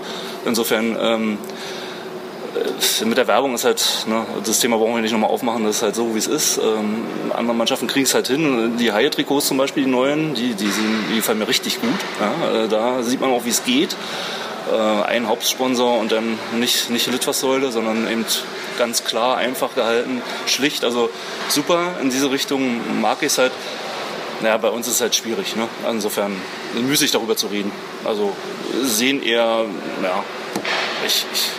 insofern, 0.45 0.97
ähm, 0.99 1.37
äh, 1.37 1.80
mit 3.05 3.17
der 3.17 3.27
Werbung 3.27 3.55
ist 3.55 3.65
halt, 3.65 4.05
ne, 4.07 4.25
das 4.45 4.59
Thema 4.59 4.77
brauchen 4.77 4.95
wir 4.95 5.01
nicht 5.01 5.11
nochmal 5.11 5.29
aufmachen, 5.29 5.63
das 5.63 5.77
ist 5.77 5.81
halt 5.83 5.95
so, 5.95 6.13
wie 6.13 6.19
es 6.19 6.27
ist. 6.27 6.57
Ähm, 6.57 7.05
andere 7.33 7.55
Mannschaften 7.55 7.87
kriegen 7.87 8.05
es 8.05 8.13
halt 8.13 8.27
hin. 8.27 8.77
Die 8.77 8.91
Haie-Trikots 8.91 9.47
zum 9.47 9.57
Beispiel, 9.57 9.85
die 9.85 9.89
neuen, 9.89 10.33
die, 10.33 10.53
die, 10.53 10.67
sind, 10.67 11.05
die 11.11 11.15
gefallen 11.17 11.39
mir 11.39 11.47
richtig 11.47 11.79
gut. 11.79 11.89
Ja, 12.19 12.63
äh, 12.63 12.67
da 12.67 13.03
sieht 13.03 13.21
man 13.21 13.31
auch, 13.31 13.45
wie 13.45 13.49
es 13.49 13.63
geht 13.63 13.95
äh, 14.71 15.03
ein 15.03 15.27
Hauptsponsor 15.27 15.99
und 15.99 16.11
dann 16.11 16.37
nicht, 16.59 16.89
nicht 16.89 17.07
Litfaßsäule, 17.07 17.71
sondern 17.71 18.09
eben 18.09 18.25
ganz 18.77 19.03
klar, 19.03 19.37
einfach 19.37 19.75
gehalten, 19.75 20.21
schlicht. 20.45 20.83
Also 20.83 21.09
super 21.49 21.95
in 22.01 22.09
diese 22.09 22.31
Richtung 22.31 23.01
mag 23.01 23.17
ich 23.21 23.27
es 23.27 23.37
halt. 23.37 23.51
Naja, 24.41 24.57
bei 24.57 24.69
uns 24.69 24.87
ist 24.87 24.95
es 24.95 25.01
halt 25.01 25.15
schwierig. 25.15 25.55
Ne? 25.55 25.67
Insofern 25.87 26.35
müßig 26.73 27.11
darüber 27.11 27.35
zu 27.35 27.47
reden. 27.47 27.71
Also 28.05 28.35
sehen 28.81 29.21
eher, 29.21 29.65
ja, 30.01 30.23
ich, 31.05 31.25
ich 31.31 31.49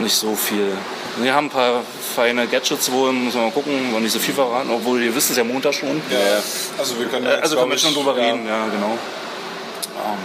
nicht 0.00 0.14
so 0.16 0.34
viel. 0.34 0.72
Wir 1.18 1.34
haben 1.34 1.46
ein 1.46 1.50
paar 1.50 1.82
feine 2.14 2.46
Gadgets 2.46 2.90
wohl, 2.90 3.12
muss 3.12 3.34
man 3.34 3.44
mal 3.44 3.52
gucken, 3.52 3.92
wollen 3.92 4.02
nicht 4.02 4.12
so 4.12 4.18
viel 4.18 4.34
verraten, 4.34 4.70
obwohl 4.70 5.02
ihr 5.02 5.14
wisst 5.14 5.30
es 5.30 5.36
ja 5.36 5.44
Montag 5.44 5.74
schon. 5.74 6.00
Ja, 6.10 6.42
also 6.78 6.98
wir 6.98 7.06
können 7.06 7.26
Äh, 7.26 7.32
jetzt, 7.32 7.42
Also 7.42 7.56
können 7.56 7.70
wir 7.70 7.76
ich, 7.76 7.82
schon 7.82 7.94
drüber 7.94 8.16
ja, 8.16 8.24
reden, 8.24 8.46
ja, 8.46 8.66
genau. 8.66 8.92
Ähm, 8.92 10.18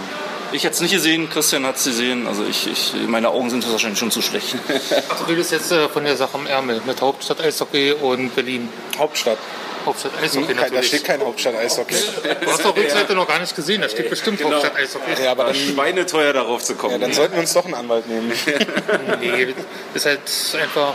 ich 0.52 0.64
hätte 0.64 0.74
es 0.74 0.80
nicht 0.80 0.92
gesehen, 0.92 1.28
Christian 1.28 1.66
hat 1.66 1.76
es 1.76 1.84
gesehen. 1.84 2.26
Also 2.26 2.44
ich, 2.48 2.66
ich, 2.66 2.92
meine 3.08 3.28
Augen 3.30 3.50
sind 3.50 3.70
wahrscheinlich 3.70 3.98
schon 3.98 4.10
zu 4.10 4.22
schlecht. 4.22 4.56
Ach, 5.10 5.18
du 5.18 5.24
redest 5.24 5.52
jetzt 5.52 5.72
äh, 5.72 5.88
von 5.88 6.04
der 6.04 6.16
Sache 6.16 6.34
am 6.34 6.46
Ärmel 6.46 6.80
mit 6.86 7.00
Hauptstadt 7.00 7.40
Eishockey 7.40 7.92
und 7.92 8.34
Berlin. 8.34 8.68
Hauptstadt. 8.98 9.38
Hauptstadt 9.86 10.12
Eishockey 10.20 10.46
Kein, 10.48 10.56
da 10.56 10.62
natürlich. 10.64 10.86
steht 10.88 11.04
kein 11.04 11.20
Hauptstadt-Eishockey. 11.20 11.94
Du 12.40 12.50
hast 12.50 12.64
doch 12.64 12.76
Rückseite 12.76 13.14
noch 13.14 13.26
gar 13.28 13.38
nicht 13.38 13.54
gesehen, 13.56 13.80
da 13.80 13.88
steht 13.88 14.10
bestimmt 14.10 14.38
Genau. 14.38 14.50
Hauptstadt 14.56 14.76
Eishockey. 14.76 15.22
Ja, 15.22 15.30
aber 15.30 15.44
dann, 15.44 15.54
schweineteuer 15.54 16.32
darauf 16.32 16.62
zu 16.64 16.74
kommen. 16.74 16.92
ja, 16.94 16.98
dann 16.98 17.12
sollten 17.12 17.34
wir 17.34 17.40
uns 17.40 17.52
doch 17.54 17.64
einen 17.64 17.74
Anwalt 17.74 18.06
nehmen. 18.08 18.32
Nee, 19.20 19.54
das 19.94 20.04
ist 20.04 20.06
halt 20.06 20.62
einfach 20.62 20.94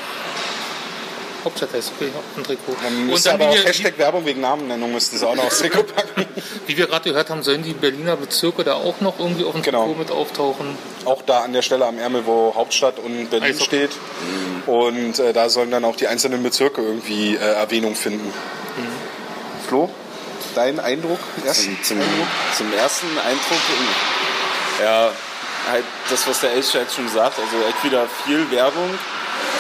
Hauptstadt 1.44 1.74
Eishockey, 1.74 2.12
ein 2.38 2.44
Trikot. 2.44 2.76
Dann 2.84 3.08
müsste 3.08 3.34
aber 3.34 3.48
auch 3.50 3.56
wir, 3.56 3.64
Hashtag 3.64 3.98
Werbung 3.98 4.26
wegen 4.28 4.42
Namennennung 4.42 4.92
müssten 4.92 5.18
sie 5.18 5.28
auch 5.28 5.36
noch 5.36 5.46
aufs 5.46 5.58
Trikot 5.58 5.84
packen. 5.96 6.26
wie 6.68 6.78
wir 6.78 6.86
gerade 6.86 7.10
gehört 7.10 7.32
haben, 7.32 7.42
sollen 7.42 7.64
die 7.64 7.74
Berliner 7.74 8.16
Bezirke 8.16 8.64
da 8.64 8.76
auch 8.76 9.02
noch 9.02 9.18
irgendwie 9.18 9.44
auf 9.46 9.54
dem 9.54 9.64
Genau. 9.64 9.86
Trikot 9.86 9.98
mit 10.00 10.12
auftauchen. 10.12 10.78
Auch 11.06 11.24
da 11.24 11.40
an 11.40 11.54
der 11.54 11.64
Stelle 11.64 11.86
am 11.88 11.98
Ärmel, 11.98 12.28
wo 12.28 12.54
Hauptstadt 12.56 13.00
und 13.00 13.32
Berlin 13.32 13.50
Eishockey. 13.50 13.64
steht. 13.66 13.92
Und 14.68 15.18
äh, 15.18 15.34
da 15.34 15.50
sollen 15.50 15.72
dann 15.72 15.84
auch 15.84 15.96
die 15.96 16.06
einzelnen 16.08 16.44
Bezirke 16.44 16.84
irgendwie 16.84 17.36
äh, 17.36 17.40
Erwähnung 17.40 17.96
finden. 17.96 18.32
Flo, 19.72 19.90
dein 20.54 20.82
Eindruck? 20.82 21.20
Zum, 21.54 21.82
zum, 21.82 22.02
zum 22.58 22.74
ersten 22.74 23.08
Eindruck, 23.20 23.62
ja, 24.84 25.12
halt 25.72 25.86
das, 26.10 26.28
was 26.28 26.42
der 26.42 26.58
jetzt 26.58 26.74
schon 26.74 27.08
sagt, 27.08 27.40
also 27.40 27.56
echt 27.70 27.82
wieder 27.86 28.06
viel 28.26 28.52
Werbung. 28.52 28.90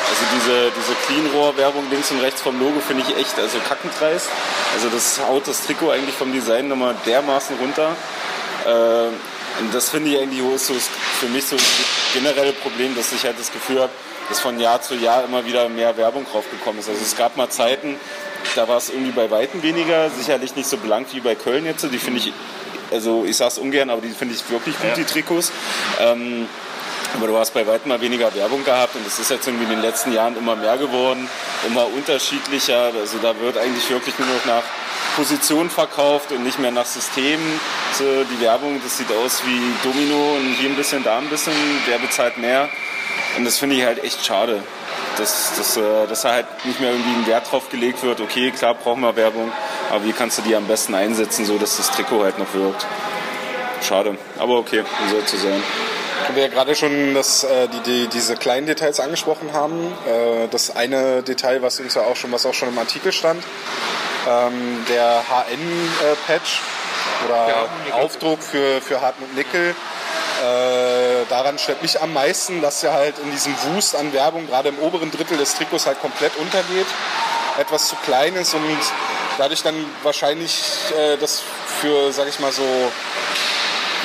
Also 0.09 0.23
diese, 0.35 0.71
diese 0.75 0.95
Clean-Rohr-Werbung 1.07 1.89
links 1.89 2.11
und 2.11 2.19
rechts 2.19 2.41
vom 2.41 2.59
Logo 2.59 2.81
finde 2.85 3.05
ich 3.07 3.15
echt 3.15 3.39
also 3.39 3.57
kackendreist. 3.65 4.27
Also 4.73 4.89
das 4.89 5.21
haut 5.25 5.47
das 5.47 5.65
Trikot 5.65 5.91
eigentlich 5.91 6.15
vom 6.15 6.33
Design 6.33 6.67
nochmal 6.67 6.93
dermaßen 7.05 7.55
runter. 7.55 7.95
Äh, 8.65 9.61
und 9.61 9.73
das 9.73 9.91
finde 9.91 10.09
ich 10.09 10.19
eigentlich 10.19 10.43
ist 10.53 10.67
so 10.67 10.73
für 11.21 11.27
mich 11.27 11.45
so 11.45 11.55
das 11.55 11.65
generelle 12.13 12.51
Problem, 12.51 12.97
dass 12.97 13.13
ich 13.13 13.23
halt 13.23 13.39
das 13.39 13.53
Gefühl 13.53 13.79
habe, 13.79 13.91
dass 14.27 14.41
von 14.41 14.59
Jahr 14.59 14.81
zu 14.81 14.95
Jahr 14.95 15.23
immer 15.23 15.45
wieder 15.45 15.69
mehr 15.69 15.95
Werbung 15.95 16.25
draufgekommen 16.29 16.81
ist. 16.81 16.89
Also 16.89 17.01
es 17.01 17.15
gab 17.15 17.37
mal 17.37 17.47
Zeiten, 17.49 17.97
da 18.55 18.67
war 18.67 18.77
es 18.77 18.89
irgendwie 18.89 19.11
bei 19.11 19.29
Weitem 19.31 19.63
weniger, 19.63 20.09
sicherlich 20.09 20.55
nicht 20.55 20.67
so 20.67 20.77
blank 20.77 21.07
wie 21.13 21.19
bei 21.19 21.35
Köln 21.35 21.65
jetzt. 21.65 21.83
Die 21.83 21.97
finde 21.97 22.19
ich, 22.19 22.33
also 22.91 23.25
ich 23.25 23.37
sage 23.37 23.51
es 23.51 23.57
ungern, 23.57 23.89
aber 23.89 24.01
die 24.01 24.09
finde 24.09 24.35
ich 24.35 24.49
wirklich 24.49 24.75
gut, 24.79 24.97
die 24.97 25.03
Trikots. 25.03 25.51
Ähm, 25.99 26.47
aber 27.15 27.27
du 27.27 27.37
hast 27.37 27.53
bei 27.53 27.67
weitem 27.67 27.89
mal 27.89 27.99
weniger 27.99 28.33
Werbung 28.33 28.63
gehabt 28.63 28.95
und 28.95 29.05
es 29.05 29.19
ist 29.19 29.29
jetzt 29.29 29.45
irgendwie 29.45 29.65
in 29.65 29.71
den 29.71 29.81
letzten 29.81 30.13
Jahren 30.13 30.37
immer 30.37 30.55
mehr 30.55 30.77
geworden, 30.77 31.27
immer 31.67 31.85
unterschiedlicher. 31.87 32.91
Also 32.97 33.17
da 33.21 33.37
wird 33.39 33.57
eigentlich 33.57 33.89
wirklich 33.89 34.17
nur 34.17 34.27
noch 34.27 34.45
nach 34.45 34.63
Position 35.15 35.69
verkauft 35.69 36.31
und 36.31 36.43
nicht 36.43 36.59
mehr 36.59 36.71
nach 36.71 36.85
System. 36.85 37.39
So, 37.97 38.23
die 38.23 38.41
Werbung, 38.41 38.79
das 38.81 38.97
sieht 38.97 39.11
aus 39.11 39.41
wie 39.45 39.61
Domino 39.83 40.37
und 40.37 40.55
hier 40.59 40.69
ein 40.69 40.75
bisschen, 40.75 41.03
da 41.03 41.17
ein 41.17 41.27
bisschen, 41.27 41.53
wer 41.85 41.99
bezahlt 41.99 42.37
mehr. 42.37 42.69
Und 43.37 43.45
das 43.45 43.57
finde 43.57 43.75
ich 43.75 43.83
halt 43.83 44.03
echt 44.03 44.25
schade, 44.25 44.63
dass, 45.17 45.55
dass, 45.57 45.77
äh, 45.77 46.07
dass 46.07 46.21
da 46.21 46.31
halt 46.33 46.47
nicht 46.65 46.79
mehr 46.79 46.91
irgendwie 46.91 47.11
ein 47.11 47.27
Wert 47.27 47.51
drauf 47.51 47.69
gelegt 47.69 48.03
wird. 48.03 48.21
Okay, 48.21 48.51
klar 48.51 48.75
brauchen 48.75 49.01
wir 49.01 49.15
Werbung, 49.15 49.51
aber 49.89 50.03
wie 50.05 50.13
kannst 50.13 50.37
du 50.37 50.41
die 50.41 50.55
am 50.55 50.67
besten 50.67 50.95
einsetzen, 50.95 51.45
so 51.45 51.57
dass 51.57 51.77
das 51.77 51.91
Trikot 51.91 52.23
halt 52.23 52.39
noch 52.39 52.53
wirkt? 52.53 52.85
Schade, 53.81 54.17
aber 54.37 54.57
okay, 54.57 54.83
so 55.09 55.37
sein. 55.37 55.63
Wo 56.27 56.35
wir 56.35 56.43
ja 56.43 56.49
gerade 56.49 56.75
schon 56.75 57.13
das, 57.15 57.43
äh, 57.43 57.67
die, 57.67 57.79
die, 57.81 58.07
diese 58.07 58.35
kleinen 58.35 58.67
Details 58.67 58.99
angesprochen 58.99 59.53
haben. 59.53 59.91
Äh, 60.05 60.47
das 60.49 60.75
eine 60.75 61.23
Detail, 61.23 61.61
was 61.61 61.79
uns 61.79 61.95
ja 61.95 62.03
auch 62.03 62.15
schon, 62.15 62.31
was 62.31 62.45
auch 62.45 62.53
schon 62.53 62.69
im 62.69 62.77
Artikel 62.77 63.11
stand, 63.11 63.43
ähm, 64.29 64.85
der 64.87 65.23
HN-Patch 65.27 66.61
oder 67.25 67.47
Ja. 67.47 67.95
Aufdruck 67.95 68.41
für, 68.43 68.81
für 68.81 69.01
Hartmut 69.01 69.33
Nickel. 69.35 69.75
Äh, 70.43 71.10
daran 71.29 71.57
stört 71.57 71.81
mich 71.81 72.01
am 72.01 72.13
meisten, 72.13 72.61
dass 72.61 72.83
er 72.83 72.93
halt 72.93 73.19
in 73.19 73.31
diesem 73.31 73.55
Wust 73.73 73.95
an 73.95 74.13
Werbung 74.13 74.47
gerade 74.47 74.69
im 74.69 74.79
oberen 74.79 75.11
Drittel 75.11 75.37
des 75.37 75.55
Trikots 75.55 75.85
halt 75.85 76.01
komplett 76.01 76.35
untergeht. 76.37 76.87
Etwas 77.57 77.87
zu 77.87 77.95
klein 77.97 78.35
ist 78.35 78.53
und 78.53 78.77
dadurch 79.37 79.63
dann 79.63 79.75
wahrscheinlich 80.03 80.61
äh, 80.97 81.17
das 81.17 81.41
für, 81.81 82.11
sag 82.11 82.27
ich 82.27 82.39
mal 82.39 82.51
so, 82.51 82.63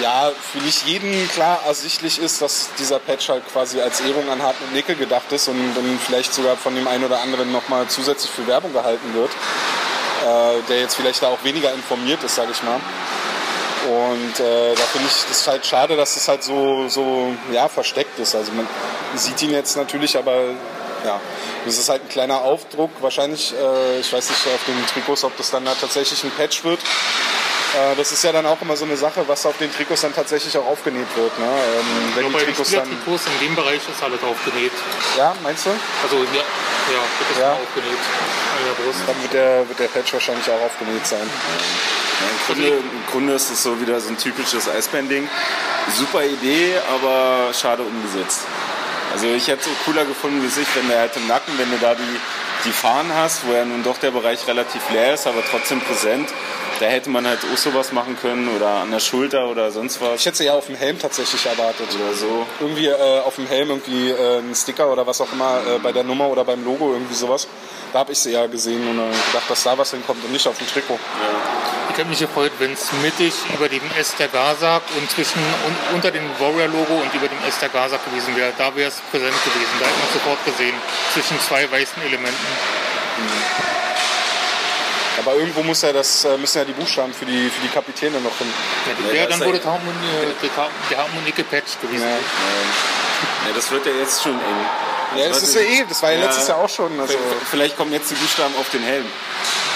ja, 0.02 0.30
für 0.52 0.58
nicht 0.58 0.86
jeden 0.86 1.28
klar 1.30 1.60
ersichtlich 1.66 2.18
ist, 2.18 2.42
dass 2.42 2.70
dieser 2.78 2.98
Patch 2.98 3.28
halt 3.28 3.42
quasi 3.50 3.80
als 3.80 4.00
Ehrung 4.00 4.28
an 4.30 4.42
Hartmut 4.42 4.72
Nickel 4.72 4.96
gedacht 4.96 5.30
ist 5.32 5.48
und 5.48 5.74
dann 5.74 5.98
vielleicht 6.04 6.34
sogar 6.34 6.56
von 6.56 6.74
dem 6.74 6.86
einen 6.86 7.04
oder 7.04 7.20
anderen 7.20 7.50
nochmal 7.52 7.86
zusätzlich 7.88 8.30
für 8.30 8.46
Werbung 8.46 8.72
gehalten 8.72 9.14
wird, 9.14 9.30
äh, 9.30 10.62
der 10.68 10.80
jetzt 10.80 10.96
vielleicht 10.96 11.22
da 11.22 11.28
auch 11.28 11.42
weniger 11.44 11.72
informiert 11.72 12.22
ist, 12.22 12.34
sage 12.34 12.50
ich 12.52 12.62
mal. 12.62 12.80
Und 13.86 14.40
äh, 14.40 14.74
da 14.74 14.82
finde 14.82 15.08
ich 15.08 15.28
das 15.28 15.46
halt 15.46 15.64
schade, 15.64 15.96
dass 15.96 16.16
es 16.16 16.26
halt 16.26 16.42
so, 16.42 16.88
so 16.88 17.32
ja, 17.52 17.68
versteckt 17.68 18.18
ist. 18.18 18.34
Also 18.34 18.52
man 18.52 18.66
sieht 19.14 19.40
ihn 19.42 19.50
jetzt 19.50 19.76
natürlich, 19.76 20.16
aber 20.18 20.34
ja, 21.04 21.20
das 21.64 21.78
ist 21.78 21.88
halt 21.88 22.02
ein 22.02 22.08
kleiner 22.08 22.40
Aufdruck. 22.40 22.90
Wahrscheinlich, 23.00 23.54
äh, 23.54 24.00
ich 24.00 24.12
weiß 24.12 24.28
nicht 24.28 24.46
auf 24.46 24.64
den 24.66 24.86
Trikots, 24.86 25.24
ob 25.24 25.36
das 25.36 25.50
dann 25.50 25.68
halt 25.68 25.80
tatsächlich 25.80 26.24
ein 26.24 26.30
Patch 26.32 26.64
wird. 26.64 26.80
Äh, 27.76 27.94
das 27.96 28.10
ist 28.12 28.24
ja 28.24 28.32
dann 28.32 28.46
auch 28.46 28.60
immer 28.62 28.76
so 28.76 28.84
eine 28.86 28.96
Sache, 28.96 29.22
was 29.26 29.44
auf 29.44 29.58
den 29.58 29.70
Trikots 29.72 30.00
dann 30.00 30.14
tatsächlich 30.14 30.56
auch 30.56 30.66
aufgenäht 30.66 31.06
wird. 31.14 31.38
Ne? 31.38 31.44
Ähm, 31.44 32.12
wenn 32.14 32.32
Ja, 32.32 32.38
die 32.38 32.44
Trikots 32.46 32.70
dann. 32.70 32.86
Spielertrikots 32.86 33.24
in 33.26 33.46
dem 33.46 33.54
Bereich 33.56 33.76
ist 33.88 34.02
alles 34.02 34.22
aufgenäht. 34.22 34.72
Ja, 35.18 35.34
meinst 35.42 35.66
du? 35.66 35.70
Also 36.02 36.16
ja, 36.16 36.40
ja 36.40 37.02
wird 37.18 37.30
das 37.30 37.38
Ja. 37.38 37.52
aufgenäht 37.52 37.98
an 38.56 38.64
der 38.66 38.82
Brust. 38.82 39.00
Dann 39.06 39.22
wird 39.22 39.32
der, 39.34 39.68
wird 39.68 39.78
der 39.78 39.88
Patch 39.88 40.12
wahrscheinlich 40.14 40.48
auch 40.48 40.62
aufgenäht 40.64 41.06
sein. 41.06 41.28
Ja, 41.28 42.26
im, 42.30 42.54
Grunde, 42.54 42.68
Im 42.78 43.02
Grunde 43.12 43.32
ist 43.34 43.50
es 43.50 43.62
so 43.62 43.78
wieder 43.80 44.00
so 44.00 44.08
ein 44.08 44.16
typisches 44.16 44.68
Eisbanding. 44.70 45.28
Super 45.94 46.24
Idee, 46.24 46.74
aber 46.94 47.52
schade 47.52 47.82
umgesetzt. 47.82 48.40
Also 49.12 49.26
ich 49.28 49.46
hätte 49.48 49.60
es 49.60 49.66
so 49.66 49.70
cooler 49.84 50.04
gefunden 50.04 50.42
wie 50.42 50.48
sich, 50.48 50.66
wenn 50.74 50.88
du 50.88 50.98
halt 50.98 51.14
im 51.16 51.26
Nacken, 51.26 51.58
wenn 51.58 51.70
du 51.70 51.78
da 51.78 51.94
die, 51.94 52.20
die 52.64 52.72
Fahnen 52.72 53.12
hast, 53.14 53.46
wo 53.46 53.52
ja 53.52 53.64
nun 53.64 53.82
doch 53.82 53.98
der 53.98 54.10
Bereich 54.10 54.46
relativ 54.46 54.82
leer 54.90 55.14
ist, 55.14 55.26
aber 55.26 55.42
trotzdem 55.50 55.80
präsent. 55.80 56.28
Da 56.78 56.86
hätte 56.86 57.08
man 57.08 57.26
halt 57.26 57.38
auch 57.52 57.56
sowas 57.56 57.92
machen 57.92 58.18
können 58.20 58.54
oder 58.54 58.68
an 58.68 58.90
der 58.90 59.00
Schulter 59.00 59.48
oder 59.48 59.70
sonst 59.70 60.00
was. 60.00 60.20
Ich 60.20 60.26
hätte 60.26 60.36
sie 60.36 60.44
ja 60.44 60.52
auf 60.52 60.66
dem 60.66 60.76
Helm 60.76 60.98
tatsächlich 60.98 61.46
erwartet. 61.46 61.88
Oder 61.94 62.14
so. 62.14 62.46
Irgendwie 62.60 62.86
äh, 62.86 63.20
auf 63.20 63.36
dem 63.36 63.46
Helm 63.46 63.70
irgendwie 63.70 64.10
äh, 64.10 64.38
ein 64.38 64.54
Sticker 64.54 64.92
oder 64.92 65.06
was 65.06 65.20
auch 65.22 65.32
immer 65.32 65.60
äh, 65.66 65.78
bei 65.78 65.92
der 65.92 66.04
Nummer 66.04 66.28
oder 66.28 66.44
beim 66.44 66.62
Logo 66.64 66.92
irgendwie 66.92 67.14
sowas. 67.14 67.48
Da 67.92 68.00
habe 68.00 68.12
ich 68.12 68.18
sie 68.18 68.32
ja 68.32 68.46
gesehen 68.46 68.86
und 68.88 68.98
äh, 68.98 69.16
gedacht, 69.28 69.48
dass 69.48 69.62
da 69.62 69.78
was 69.78 69.90
hinkommt 69.92 70.22
und 70.22 70.32
nicht 70.32 70.46
auf 70.46 70.58
dem 70.58 70.66
Trikot. 70.66 70.98
Ich 71.90 71.96
hätte 71.96 72.10
mich 72.10 72.18
gefreut, 72.18 72.52
wenn 72.58 72.74
es 72.74 72.92
mittig 73.02 73.32
über 73.54 73.70
dem 73.70 73.80
S 73.98 74.14
der 74.16 74.28
Gazak 74.28 74.82
und 74.98 75.10
zwischen 75.10 75.40
un, 75.40 75.94
unter 75.94 76.10
dem 76.10 76.28
Warrior-Logo 76.38 76.92
und 76.92 77.14
über 77.14 77.26
dem 77.26 77.38
S 77.48 77.58
der 77.58 77.70
Gazak 77.70 78.04
gewesen 78.04 78.36
wäre. 78.36 78.52
Da 78.58 78.76
wäre 78.76 78.88
es 78.88 79.00
präsent 79.10 79.32
gewesen. 79.44 79.72
Da 79.80 79.86
hätte 79.86 79.98
man 79.98 80.12
sofort 80.12 80.44
gesehen. 80.44 80.74
Zwischen 81.14 81.40
zwei 81.40 81.70
weißen 81.70 82.02
Elementen. 82.02 82.34
Aber 85.18 85.34
irgendwo 85.34 85.62
muss 85.62 85.82
ja 85.82 85.92
das, 85.92 86.24
äh, 86.24 86.36
müssen 86.36 86.58
ja 86.58 86.64
die 86.64 86.72
Buchstaben 86.72 87.12
für 87.12 87.24
die, 87.24 87.48
für 87.48 87.62
die 87.62 87.68
Kapitäne 87.72 88.20
noch 88.20 88.36
hin. 88.38 88.48
Ja, 89.12 89.22
Ja, 89.22 89.26
dann, 89.26 89.40
ist 89.40 89.64
der 89.64 89.64
Harmonie, 89.64 89.92
der, 90.90 90.98
Harmonie 90.98 91.32
gepatcht 91.32 91.80
gewesen. 91.80 92.02
Ja. 92.02 93.48
Ja, 93.48 93.54
das 93.54 93.70
wird 93.70 93.86
ja 93.86 93.92
jetzt 93.92 94.22
schon 94.22 94.32
eng. 94.32 95.18
Ja, 95.18 95.28
das 95.28 95.42
ist 95.42 95.54
ja 95.54 95.60
eh, 95.62 95.84
das 95.88 96.02
war 96.02 96.12
ja, 96.12 96.18
Ja. 96.18 96.26
letztes 96.26 96.48
Jahr 96.48 96.58
auch 96.58 96.68
schon. 96.68 96.98
Also 97.00 97.14
Vielleicht 97.50 97.76
kommen 97.76 97.92
jetzt 97.92 98.10
die 98.10 98.14
Buchstaben 98.14 98.54
auf 98.56 98.68
den 98.70 98.82
Helm. 98.82 99.06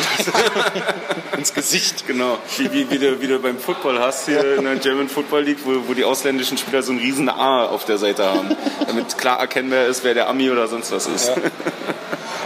ins 1.36 1.54
Gesicht. 1.54 2.06
Genau, 2.06 2.38
wie, 2.58 2.72
wie, 2.72 2.90
wie, 2.90 2.98
du, 2.98 3.20
wie 3.20 3.26
du 3.26 3.38
beim 3.38 3.58
Football 3.58 3.98
hast 3.98 4.26
hier 4.26 4.56
in 4.56 4.64
der 4.64 4.76
German 4.76 5.08
Football 5.08 5.42
League, 5.42 5.58
wo, 5.64 5.88
wo 5.88 5.94
die 5.94 6.04
ausländischen 6.04 6.58
Spieler 6.58 6.82
so 6.82 6.92
ein 6.92 6.98
riesen 6.98 7.28
A 7.28 7.66
auf 7.66 7.84
der 7.84 7.98
Seite 7.98 8.24
haben, 8.24 8.56
damit 8.86 9.16
klar 9.18 9.40
erkennbar 9.40 9.86
ist, 9.86 10.04
wer 10.04 10.14
der 10.14 10.28
Ami 10.28 10.50
oder 10.50 10.68
sonst 10.68 10.90
was 10.92 11.06
ist. 11.06 11.32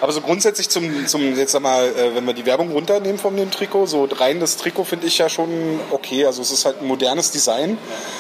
Aber 0.04 0.12
so 0.12 0.20
grundsätzlich 0.20 0.68
zum, 0.68 1.06
zum 1.06 1.34
jetzt 1.34 1.52
sag 1.52 1.62
mal, 1.62 1.86
äh, 1.86 2.14
wenn 2.14 2.26
wir 2.26 2.34
die 2.34 2.44
Werbung 2.44 2.72
runternehmen 2.72 3.16
von 3.16 3.34
dem 3.38 3.50
Trikot, 3.50 3.86
so 3.86 4.04
rein 4.04 4.38
das 4.38 4.58
Trikot 4.58 4.84
finde 4.84 5.06
ich 5.06 5.16
ja 5.16 5.30
schon 5.30 5.80
okay. 5.92 6.26
Also 6.26 6.42
es 6.42 6.50
ist 6.50 6.66
halt 6.66 6.82
ein 6.82 6.86
modernes 6.86 7.30
Design. 7.30 7.78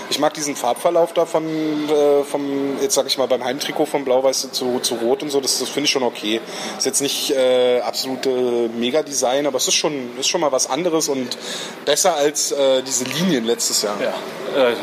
Ich 0.08 0.18
mag 0.18 0.32
diesen 0.32 0.56
Farbverlauf 0.56 1.12
da 1.12 1.26
von, 1.26 1.44
äh, 1.44 2.24
vom, 2.24 2.78
jetzt 2.80 2.94
sag 2.94 3.06
ich 3.06 3.18
mal, 3.18 3.28
beim 3.28 3.44
Heimtrikot 3.44 3.84
von 3.84 4.02
Blau-Weiß 4.02 4.48
zu, 4.52 4.80
zu 4.80 4.94
Rot 4.94 5.22
und 5.22 5.28
so, 5.28 5.42
das, 5.42 5.58
das 5.58 5.68
finde 5.68 5.84
ich 5.84 5.90
schon 5.90 6.04
okay. 6.04 6.40
Ist 6.78 6.86
jetzt 6.86 7.02
nicht 7.02 7.32
äh, 7.32 7.80
absolute 7.80 8.70
Mega-Design, 8.78 9.46
aber 9.46 9.58
es 9.58 9.68
ist 9.68 9.74
schon, 9.74 10.18
ist 10.18 10.28
schon 10.28 10.40
mal 10.40 10.52
was 10.52 10.70
anderes 10.70 11.10
und 11.10 11.36
besser 11.84 12.16
als 12.16 12.50
äh, 12.52 12.82
diese 12.82 13.04
Linien 13.04 13.44
letztes 13.44 13.82
Jahr. 13.82 13.96
Ja, 14.00 14.70
äh, 14.70 14.74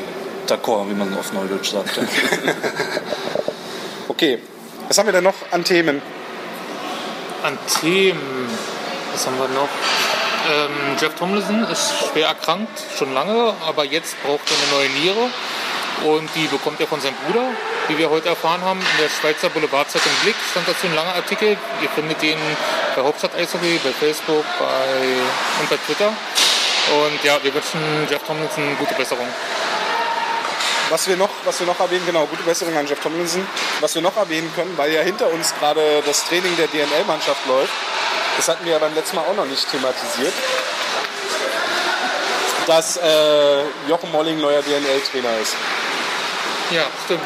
d'accord, 0.47 0.87
wie 0.87 0.93
man 0.93 1.17
auf 1.17 1.33
Neudeutsch 1.33 1.71
sagt. 1.71 1.99
Okay. 4.07 4.37
Was 4.87 4.99
haben 4.99 5.07
wir 5.07 5.13
denn 5.13 5.23
noch 5.23 5.33
an 5.49 5.63
Themen? 5.63 5.99
An 7.43 7.57
Themen, 7.79 8.47
was 9.11 9.25
haben 9.25 9.37
wir 9.37 9.47
noch? 9.47 9.69
Ähm, 10.51 10.95
Jeff 10.99 11.15
Tomlinson 11.15 11.63
ist 11.71 11.91
schwer 12.11 12.27
erkrankt, 12.27 12.69
schon 12.97 13.13
lange, 13.13 13.53
aber 13.65 13.83
jetzt 13.83 14.21
braucht 14.23 14.41
er 14.49 14.57
eine 14.57 14.89
neue 14.89 15.01
Niere. 15.01 15.29
Und 16.05 16.29
die 16.35 16.45
bekommt 16.47 16.79
er 16.79 16.87
von 16.87 17.01
seinem 17.01 17.15
Bruder, 17.25 17.45
wie 17.87 17.97
wir 17.97 18.09
heute 18.09 18.29
erfahren 18.29 18.61
haben. 18.61 18.79
In 18.79 19.03
der 19.03 19.09
Schweizer 19.09 19.49
Boulevardzeitung 19.49 20.11
Blick 20.23 20.35
stand 20.51 20.67
dazu 20.67 20.87
ein 20.87 20.95
langer 20.95 21.15
Artikel. 21.15 21.57
Ihr 21.81 21.89
findet 21.89 22.21
den 22.21 22.37
bei 22.95 23.01
Hauptstadt 23.01 23.35
Eishockey, 23.35 23.79
bei 23.83 23.91
Facebook 23.91 24.45
bei, 24.59 25.61
und 25.61 25.69
bei 25.69 25.77
Twitter. 25.77 26.07
Und 26.07 27.23
ja, 27.23 27.37
wir 27.43 27.53
wünschen 27.53 27.81
Jeff 28.09 28.23
Tomlinson 28.23 28.77
gute 28.79 28.93
Besserung. 28.95 29.27
Was 30.91 31.07
wir, 31.07 31.15
noch, 31.15 31.29
was 31.45 31.57
wir 31.57 31.67
noch 31.67 31.79
erwähnen, 31.79 32.05
genau, 32.05 32.25
gute 32.25 32.43
Besserung 32.43 32.75
an 32.75 32.85
Jeff 32.85 32.99
Tomlinson. 32.99 33.47
Was 33.79 33.95
wir 33.95 34.01
noch 34.01 34.17
erwähnen 34.17 34.51
können, 34.53 34.77
weil 34.77 34.91
ja 34.91 35.01
hinter 35.01 35.31
uns 35.31 35.55
gerade 35.55 36.03
das 36.05 36.25
Training 36.25 36.53
der 36.57 36.67
DNL-Mannschaft 36.67 37.45
läuft, 37.47 37.71
das 38.35 38.49
hatten 38.49 38.65
wir 38.65 38.73
ja 38.73 38.79
beim 38.79 38.93
letzten 38.93 39.15
Mal 39.15 39.23
auch 39.23 39.35
noch 39.35 39.45
nicht 39.45 39.71
thematisiert, 39.71 40.33
dass 42.67 42.97
äh, 42.97 43.61
Jochen 43.87 44.11
Molling 44.11 44.41
neuer 44.41 44.61
DNL-Trainer 44.61 45.37
ist. 45.41 45.55
Ja, 46.71 46.83
stimmt. 47.05 47.23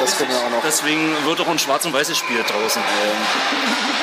Das 0.00 0.16
können 0.16 0.30
wir 0.30 0.38
auch 0.38 0.50
noch. 0.50 0.62
Deswegen 0.64 1.14
wird 1.26 1.40
auch 1.42 1.48
ein 1.48 1.58
schwarz 1.58 1.84
und 1.84 1.92
weißes 1.92 2.16
Spiel 2.16 2.42
draußen. 2.42 2.82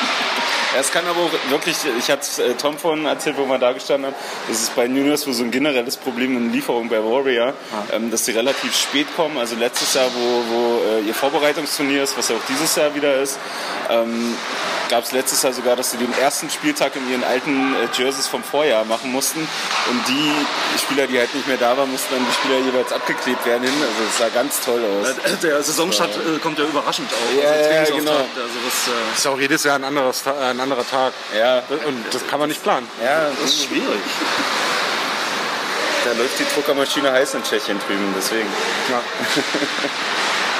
Ja, 0.76 0.82
Es 0.82 0.92
kann 0.92 1.06
aber 1.08 1.20
auch 1.22 1.52
wirklich, 1.52 1.78
ich 1.98 2.12
hatte 2.12 2.44
äh, 2.44 2.54
Tom 2.56 2.78
vorhin 2.78 3.06
erzählt, 3.06 3.38
wo 3.38 3.46
wir 3.46 3.58
da 3.58 3.72
gestanden 3.72 4.08
haben, 4.08 4.16
das 4.48 4.62
ist 4.62 4.76
bei 4.76 4.86
Juniors 4.86 5.26
wohl 5.26 5.34
so 5.34 5.44
ein 5.44 5.52
generelles 5.52 5.98
Problem 5.98 6.36
in 6.38 6.52
Lieferung 6.52 6.90
bei 6.90 6.98
Warrior, 7.04 7.54
ähm, 7.94 8.12
dass 8.12 8.24
die 8.24 8.32
relativ 8.32 8.76
spät 8.76 9.08
kommen. 9.16 9.38
Also 9.38 9.56
letztes 9.56 9.94
Jahr, 9.94 10.08
wo, 10.14 10.44
wo 10.54 10.82
äh, 10.98 11.08
ihr 11.08 11.14
Vorbereitungsturnier 11.14 12.04
ist, 12.04 12.18
was 12.18 12.30
ja 12.30 12.36
auch 12.36 12.46
dieses 12.50 12.76
Jahr 12.76 12.94
wieder 12.94 13.16
ist, 13.22 13.40
ähm, 13.90 14.36
gab 14.90 15.04
es 15.04 15.12
letztes 15.14 15.42
Jahr 15.42 15.54
sogar, 15.54 15.76
dass 15.76 15.92
sie 15.92 15.98
den 15.98 16.14
ersten 16.20 16.50
Spieltag 16.50 16.96
in 16.96 17.10
ihren 17.10 17.24
alten 17.24 17.74
äh, 17.74 17.88
Jerseys 17.98 18.28
vom 18.28 18.44
Vorjahr 18.44 18.86
machen 18.86 19.12
mussten. 19.12 19.40
Und 19.40 20.08
die 20.08 20.32
Spieler, 20.80 21.08
die 21.08 21.18
halt 21.18 21.34
nicht 21.34 21.48
mehr 21.48 21.58
da 21.58 21.76
waren, 21.78 21.92
mussten 21.92 22.14
dann 22.14 22.26
die 22.26 22.34
Spieler 22.34 22.60
jeweils 22.60 22.92
abgeklebt 22.94 23.46
werden 23.46 23.64
hin. 23.64 23.74
Also 23.82 24.10
es 24.10 24.18
sah 24.18 24.30
ganz 24.30 24.62
toll 24.62 24.82
aus. 25.02 25.40
Der 25.42 25.64
Saisonstart 25.64 26.12
äh, 26.18 26.40
kommt 26.40 26.60
ja 26.60 26.66
überraschend 26.66 27.10
auch. 27.12 27.36
Ja, 27.44 27.56
ja, 27.56 27.68
Trainingsauftakt, 27.68 27.98
genau. 28.00 28.12
Also 28.12 28.58
was, 28.66 28.88
äh, 28.88 28.92
Das 29.12 29.20
ist 29.20 29.28
auch 29.28 29.40
jedes 29.40 29.64
Jahr 29.64 29.76
ein, 29.78 29.84
anderes, 29.84 30.24
äh, 30.26 30.30
ein 30.30 30.60
anderer 30.72 30.88
Tag. 30.88 31.14
Ja, 31.38 31.64
Und 31.88 32.04
das 32.12 32.26
kann 32.28 32.40
man 32.40 32.50
nicht 32.50 32.62
planen. 32.64 32.88
ja, 33.04 33.30
das 33.42 33.50
ist 33.52 33.64
schwierig. 33.66 34.02
da 36.06 36.12
läuft 36.14 36.40
die 36.40 36.46
Druckermaschine 36.54 37.12
heiß 37.12 37.34
in 37.36 37.44
Tschechien 37.44 37.80
drüben, 37.88 38.14
deswegen. 38.18 38.50
Ja. 38.90 39.02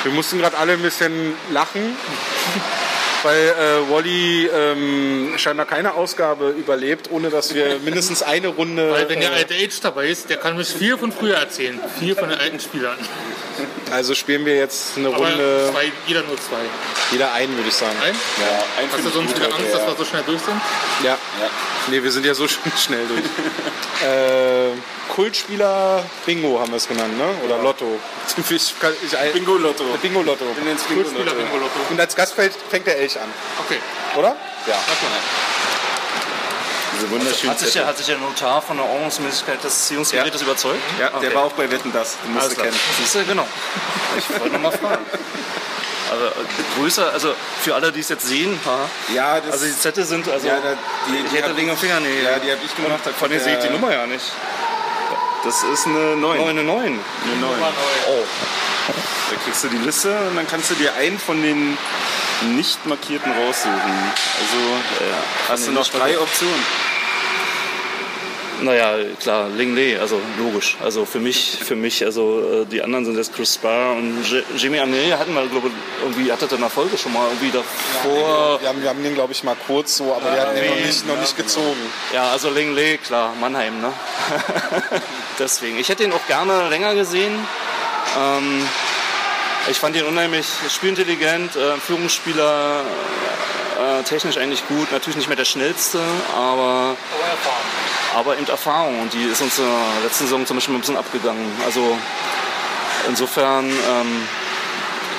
Wir 0.04 0.12
mussten 0.12 0.40
gerade 0.40 0.58
alle 0.58 0.74
ein 0.74 0.82
bisschen 0.82 1.34
lachen, 1.52 1.98
weil 3.26 3.48
äh, 3.50 3.92
Wally 3.92 4.48
ähm, 4.54 5.34
scheinbar 5.38 5.66
keine 5.66 5.96
Ausgabe 5.96 6.50
überlebt, 6.52 7.10
ohne 7.12 7.30
dass 7.30 7.54
wir 7.54 7.80
mindestens 7.84 8.24
eine 8.24 8.48
Runde. 8.48 8.92
Weil 8.92 9.10
wenn 9.10 9.20
der 9.20 9.32
äh, 9.32 9.36
alte 9.36 9.54
Age 9.56 9.80
dabei 9.82 10.08
ist, 10.08 10.30
der 10.30 10.38
kann 10.38 10.56
mich 10.56 10.70
viel 10.70 10.98
von 10.98 11.12
früher 11.12 11.36
erzählen. 11.36 11.80
Viel 12.00 12.16
von 12.16 12.30
den 12.30 12.40
alten 12.40 12.60
Spielern. 12.60 12.98
also 13.92 14.14
spielen 14.16 14.46
wir 14.46 14.56
jetzt 14.56 14.98
eine 14.98 15.08
Aber 15.08 15.18
Runde, 15.18 15.70
zwei, 15.74 15.92
jeder 16.08 16.22
nur 16.24 16.38
zwei. 16.38 16.58
jeder 17.12 17.34
einen, 17.34 17.56
würde 17.58 17.70
ich 17.70 17.76
sagen. 17.76 17.96
Ein? 18.04 18.14
Ja, 18.14 18.64
ein 18.82 18.90
Hast 18.92 19.06
du 19.06 19.10
sonst 19.10 19.36
wieder 19.36 19.48
Angst, 19.54 19.74
dass 19.74 19.86
wir 19.86 19.96
so 19.98 20.06
schnell 20.06 20.24
durch 20.26 20.42
sind? 20.42 20.62
Ja. 21.04 21.12
Ja. 21.42 21.50
Nee, 21.90 22.02
wir 22.04 22.12
sind 22.12 22.26
ja 22.26 22.34
so 22.34 22.46
sch- 22.46 22.60
schnell 22.86 23.06
durch. 23.08 23.22
äh, 24.10 24.70
Kultspieler 25.16 26.04
Bingo 26.26 26.60
haben 26.60 26.72
wir 26.72 26.78
es 26.78 26.88
genannt, 26.88 27.18
ne? 27.18 27.24
Oder 27.46 27.62
Lotto. 27.64 27.86
Ich, 28.28 28.74
ich, 28.74 29.34
Bingo-Lotto. 29.34 29.84
Bingo-Lotto. 30.02 30.44
bin 30.56 30.68
ins 30.68 30.84
Spieler 30.84 31.04
Bingo-Lotto. 31.04 31.36
Bingo 31.38 31.58
Lotto. 31.58 31.80
Und 31.90 32.00
als 32.00 32.16
Gast 32.16 32.34
fällt, 32.34 32.54
fängt 32.70 32.86
der 32.88 32.98
Elch 32.98 33.18
an, 33.18 33.30
Okay. 33.66 33.80
oder? 34.18 34.36
Ja. 34.68 34.76
Diese 36.98 37.10
wunderschönen 37.12 37.52
Hat 37.52 37.60
sich, 37.60 37.74
der, 37.74 37.86
hat 37.88 37.98
sich 37.98 38.08
der 38.08 38.18
Notar 38.18 38.62
von 38.62 38.78
der 38.78 38.86
Ordnungsmäßigkeit 38.86 39.64
des 39.64 39.86
Ziehungsgerätes 39.88 40.42
überzeugt? 40.42 40.80
Ja, 41.00 41.10
der 41.12 41.18
Okay. 41.30 41.36
war 41.36 41.44
auch 41.46 41.52
bei 41.54 41.70
Wetten 41.72 41.92
das. 41.94 42.18
Den 42.24 42.34
musst 42.34 42.46
Alles 42.46 42.56
du 42.58 42.62
kennen. 42.64 42.76
Siehst 43.00 43.16
du, 43.16 43.26
genau. 43.26 43.48
Ich 44.18 44.30
wollte 44.40 44.50
noch 44.54 44.62
mal 44.62 44.72
fragen. 44.72 45.06
Aber 46.12 46.28
äh, 46.28 46.80
größer, 46.80 47.12
also 47.14 47.34
für 47.62 47.74
alle, 47.76 47.92
die 47.92 48.00
es 48.02 48.10
jetzt 48.10 48.28
sehen, 48.28 48.60
haha. 48.66 48.90
Ja, 49.14 49.40
das 49.40 49.54
also 49.54 49.66
die 49.66 49.78
Zettel 49.78 50.04
sind, 50.06 50.28
also 50.30 50.48
Ja, 50.48 50.56
da- 50.60 50.78
die- 51.08 51.24
die 51.30 51.38
hätte 51.38 51.50
hab- 51.50 51.58
wegen 51.58 51.68
dem 51.68 51.78
Fingernägel. 51.78 52.24
Ja, 52.24 52.40
die 52.40 52.52
habe 52.52 52.62
ich 52.66 52.76
gemacht. 52.76 53.02
Von 53.18 53.30
denen 53.30 53.44
sehe 53.44 53.58
ich 53.58 53.64
die 53.64 53.70
Nummer 53.72 53.92
ja 53.94 54.06
nicht. 54.06 54.26
Das 55.46 55.62
ist 55.62 55.86
eine 55.86 56.16
9. 56.16 56.40
Oh, 56.40 56.48
eine 56.48 56.64
9. 56.64 56.84
Eine 56.84 57.36
9. 57.40 57.60
Oh, 58.10 58.24
Da 59.30 59.36
kriegst 59.44 59.64
du 59.64 59.68
die 59.68 59.78
Liste 59.78 60.18
und 60.28 60.36
dann 60.36 60.48
kannst 60.48 60.72
du 60.72 60.74
dir 60.74 60.96
einen 60.96 61.20
von 61.20 61.40
den 61.40 61.78
nicht 62.56 62.84
markierten 62.88 63.32
raussuchen. 63.32 63.94
Also 64.42 64.58
hast 65.48 65.68
du 65.68 65.72
noch 65.72 65.88
drei. 65.88 66.20
Optionen. 66.20 66.66
Naja, 68.62 68.98
klar, 69.20 69.50
Ling 69.50 69.76
Lee, 69.76 69.98
also 69.98 70.20
logisch. 70.38 70.78
Also 70.84 71.06
für 71.06 71.20
mich, 71.20 71.58
für 71.62 71.76
mich, 71.76 72.04
also 72.06 72.64
äh, 72.64 72.66
die 72.66 72.82
anderen 72.82 73.06
sind 73.06 73.18
jetzt 73.18 73.34
Chris 73.34 73.56
Sparr 73.56 73.96
und 73.96 74.24
Jimmy 74.58 74.80
Amney 74.80 75.10
hatten 75.10 75.34
wir, 75.34 75.46
glaube 75.48 75.68
ich, 75.68 75.74
irgendwie, 76.04 76.32
hatte 76.32 76.48
in 76.54 76.62
der 76.62 76.70
Folge 76.70 76.98
schon 76.98 77.14
mal 77.14 77.28
irgendwie 77.28 77.52
davor. 77.52 78.62
Wir 78.62 78.70
haben, 78.70 78.82
wir 78.82 78.90
haben 78.90 79.04
den, 79.04 79.14
glaube 79.14 79.34
ich, 79.34 79.44
mal 79.44 79.56
kurz 79.68 79.98
so, 79.98 80.14
aber 80.14 80.34
wir 80.34 80.42
hatten 80.42 80.56
den 80.56 80.70
noch 80.70 80.76
nicht, 80.76 81.08
noch 81.08 81.20
nicht 81.20 81.38
gezogen. 81.38 81.80
Ja, 82.14 82.32
also 82.32 82.50
Ling 82.50 82.74
Lee, 82.76 82.98
klar, 82.98 83.34
Mannheim, 83.40 83.82
ne? 83.82 83.92
Deswegen. 85.40 85.78
Ich 85.80 85.90
hätte 85.90 86.04
ihn 86.04 86.14
auch 86.14 86.28
gerne 86.28 86.70
länger 86.70 86.96
gesehen. 86.96 87.34
Ähm, 88.18 88.68
ich 89.70 89.78
fand 89.78 89.96
ihn 89.96 90.06
unheimlich 90.06 90.46
spielintelligent, 90.70 91.56
äh, 91.56 91.78
Führungsspieler, 91.78 92.82
äh, 93.80 94.04
technisch 94.04 94.38
eigentlich 94.38 94.68
gut. 94.68 94.92
Natürlich 94.92 95.18
nicht 95.18 95.28
mehr 95.28 95.38
der 95.38 95.46
schnellste, 95.46 96.00
aber, 96.36 96.96
Aber. 96.96 97.85
Aber 98.16 98.38
eben 98.38 98.48
Erfahrung 98.48 99.02
und 99.02 99.14
die 99.14 99.24
ist 99.24 99.42
uns 99.42 99.60
in 99.60 99.66
der 99.66 100.04
letzten 100.04 100.26
Saison 100.26 100.46
zum 100.46 100.58
Beispiel 100.58 100.76
ein 100.76 100.80
bisschen 100.80 100.98
abgegangen. 100.98 101.52
Also 101.66 101.98
insofern, 103.10 103.66
ähm, 103.66 104.28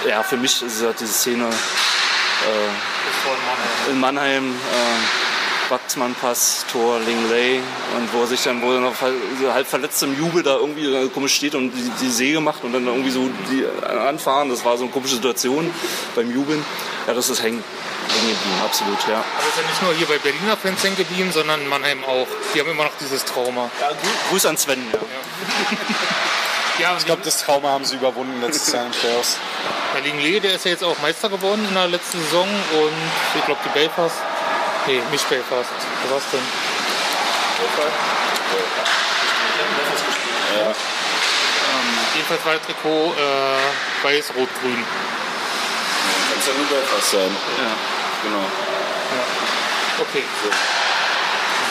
ja, 0.09 0.23
für 0.23 0.37
mich 0.37 0.63
ist 0.63 0.83
halt 0.83 0.99
diese 0.99 1.13
Szene 1.13 1.45
äh, 1.45 3.91
in 3.91 4.01
Mannheim, 4.01 4.55
äh, 4.55 5.71
Wachsmann-Pass, 5.71 6.67
Tor, 6.71 7.01
Lingley 7.01 7.61
und 7.97 8.13
wo 8.13 8.21
er 8.21 8.29
sich 8.29 8.43
dann, 8.43 8.63
wo 8.63 8.73
er 8.73 8.81
noch 8.81 8.95
halb 9.01 9.67
verletzt 9.67 10.03
im 10.03 10.17
Jubel 10.17 10.43
da 10.43 10.57
irgendwie 10.57 10.87
äh, 10.87 11.09
komisch 11.09 11.35
steht 11.35 11.55
und 11.55 11.73
die, 11.73 11.91
die 12.01 12.11
Säge 12.11 12.41
macht 12.41 12.65
und 12.65 12.73
dann 12.73 12.87
irgendwie 12.87 13.11
so 13.11 13.29
die 13.51 13.67
anfahren. 13.91 14.49
Das 14.49 14.65
war 14.65 14.79
so 14.79 14.85
eine 14.85 14.93
komische 14.93 15.17
Situation 15.17 15.71
beim 16.15 16.33
Jubeln. 16.33 16.65
Ja, 17.07 17.15
das 17.15 17.29
ist 17.29 17.43
hängen, 17.43 17.63
hängen 18.13 18.29
geblieben, 18.31 18.61
absolut, 18.65 18.99
ja. 19.09 19.17
Aber 19.17 19.49
ist 19.49 19.57
ja 19.57 19.63
nicht 19.69 19.83
nur 19.83 19.95
hier 19.95 20.07
bei 20.07 20.19
Berliner 20.19 20.57
Fans 20.57 20.83
hängen 20.83 20.97
geblieben, 20.97 21.33
sondern 21.33 21.61
in 21.61 21.69
Mannheim 21.69 22.05
auch. 22.05 22.27
Die 22.55 22.61
haben 22.61 22.71
immer 22.71 22.85
noch 22.85 22.97
dieses 23.01 23.25
Trauma. 23.25 23.71
ja 23.81 23.91
Grüß 24.31 24.47
an 24.47 24.57
Sven, 24.57 24.83
ja. 24.93 24.99
Ja, 26.79 26.95
Ich 26.99 27.07
glaube, 27.07 27.23
das 27.25 27.43
Trauma 27.43 27.71
haben 27.71 27.87
sie 27.87 27.97
überwunden 27.97 28.39
letztes 28.43 28.73
Jahr 28.73 28.85
in 28.85 28.93
den 28.93 29.01
Playoffs. 29.01 29.39
Der 29.95 30.03
Lingley, 30.03 30.41
der 30.41 30.57
ist 30.57 30.67
ja 30.67 30.73
jetzt 30.73 30.85
auch 30.85 30.99
Meister 31.01 31.31
geworden 31.31 31.65
in 31.67 31.75
der 31.75 31.89
letzten 31.89 32.21
Saison 32.21 32.47
und 32.47 32.93
ich 33.35 33.45
glaube 33.47 33.61
die 33.65 33.71
Belfast. 33.71 34.17
Nee, 34.87 35.01
nicht 35.11 35.27
Belfast. 35.29 35.71
Was 36.11 36.23
denn? 36.33 36.41
Jedenfalls 42.15 42.45
war 42.45 42.55
das 42.55 42.63
Trikot 42.67 43.15
äh, 43.15 44.05
weiß-rot-grün. 44.05 44.85
Es 46.47 46.53
ja 46.53 46.59
nur 46.59 46.69
Belfast 46.69 47.11
sein. 47.11 47.37
ja. 47.59 47.73
Genau. 48.23 48.45
Okay. 49.99 50.23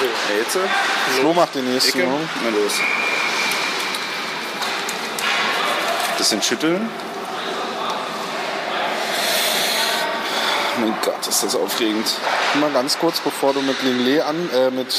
Ja, 0.02 0.36
jetzt? 0.38 0.58
Flo 1.20 1.34
macht 1.34 1.56
den 1.56 1.72
nächsten. 1.72 1.98
Ecke? 2.00 2.10
ne? 2.10 2.30
Na 2.44 2.50
los. 2.50 2.74
Bisschen 6.18 6.42
schütteln. 6.42 6.90
Mein 10.82 10.94
Gott, 11.02 11.26
ist 11.26 11.44
das 11.44 11.56
aufregend. 11.56 12.08
Mal 12.56 12.72
ganz 12.72 13.00
kurz, 13.00 13.22
bevor 13.22 13.54
du 13.54 13.62
mit 13.62 13.82
Lingley 13.82 14.20
an, 14.20 14.50
äh, 14.54 14.72
mit 14.72 14.94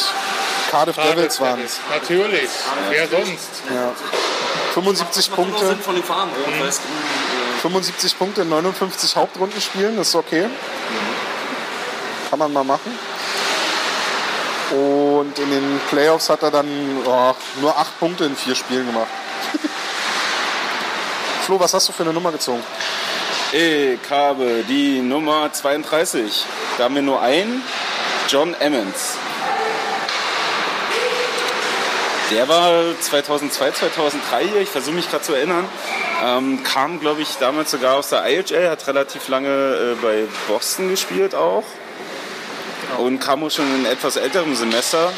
Cardiff 0.70 0.96
Devils 0.96 1.38
warst. 1.38 1.80
Natürlich. 1.90 2.48
Wer 2.88 3.08
sonst? 3.08 3.62
Ja. 3.68 3.92
75 4.72 5.32
Punkte, 5.32 5.66
Sinn 5.66 5.80
von 5.80 5.94
den 5.94 6.04
Farben. 6.04 6.30
Ja, 6.58 6.66
weiß, 6.66 6.80
75 7.62 8.18
Punkte 8.18 8.42
in 8.42 8.48
59 8.48 9.16
Hauptrundenspielen, 9.16 9.96
das 9.96 10.08
ist 10.08 10.14
okay. 10.14 10.46
Kann 12.30 12.38
man 12.38 12.52
mal 12.52 12.64
machen. 12.64 12.96
Und 14.70 15.38
in 15.38 15.50
den 15.50 15.80
Playoffs 15.88 16.28
hat 16.28 16.42
er 16.42 16.50
dann 16.50 16.66
oh, 17.04 17.34
nur 17.60 17.78
8 17.78 17.98
Punkte 18.00 18.24
in 18.24 18.36
vier 18.36 18.54
Spielen 18.54 18.86
gemacht. 18.86 19.06
Flo, 21.42 21.60
was 21.60 21.72
hast 21.72 21.88
du 21.88 21.92
für 21.92 22.02
eine 22.02 22.12
Nummer 22.12 22.32
gezogen? 22.32 22.62
Ich 23.52 24.10
habe 24.10 24.64
die 24.68 25.00
Nummer 25.00 25.52
32. 25.52 26.44
Da 26.76 26.84
haben 26.84 26.96
wir 26.96 27.02
nur 27.02 27.22
einen. 27.22 27.62
John 28.28 28.54
Emmons. 28.54 29.16
Der 32.32 32.48
war 32.48 33.00
2002, 33.00 33.70
2003 33.70 34.48
hier, 34.48 34.60
ich 34.62 34.68
versuche 34.68 34.96
mich 34.96 35.08
gerade 35.08 35.22
zu 35.22 35.32
erinnern. 35.32 35.68
Ähm, 36.24 36.62
kam, 36.62 37.00
glaube 37.00 37.22
ich, 37.22 37.36
damals 37.38 37.70
sogar 37.70 37.96
aus 37.96 38.08
der 38.08 38.24
IHL, 38.26 38.70
hat 38.70 38.86
relativ 38.86 39.28
lange 39.28 39.48
äh, 39.48 39.94
bei 40.00 40.24
Boston 40.48 40.88
gespielt 40.88 41.34
auch. 41.34 41.64
Und 42.98 43.18
kam 43.20 43.42
auch 43.44 43.50
schon 43.50 43.66
in 43.74 43.86
etwas 43.86 44.16
älterem 44.16 44.54
Semester. 44.54 45.12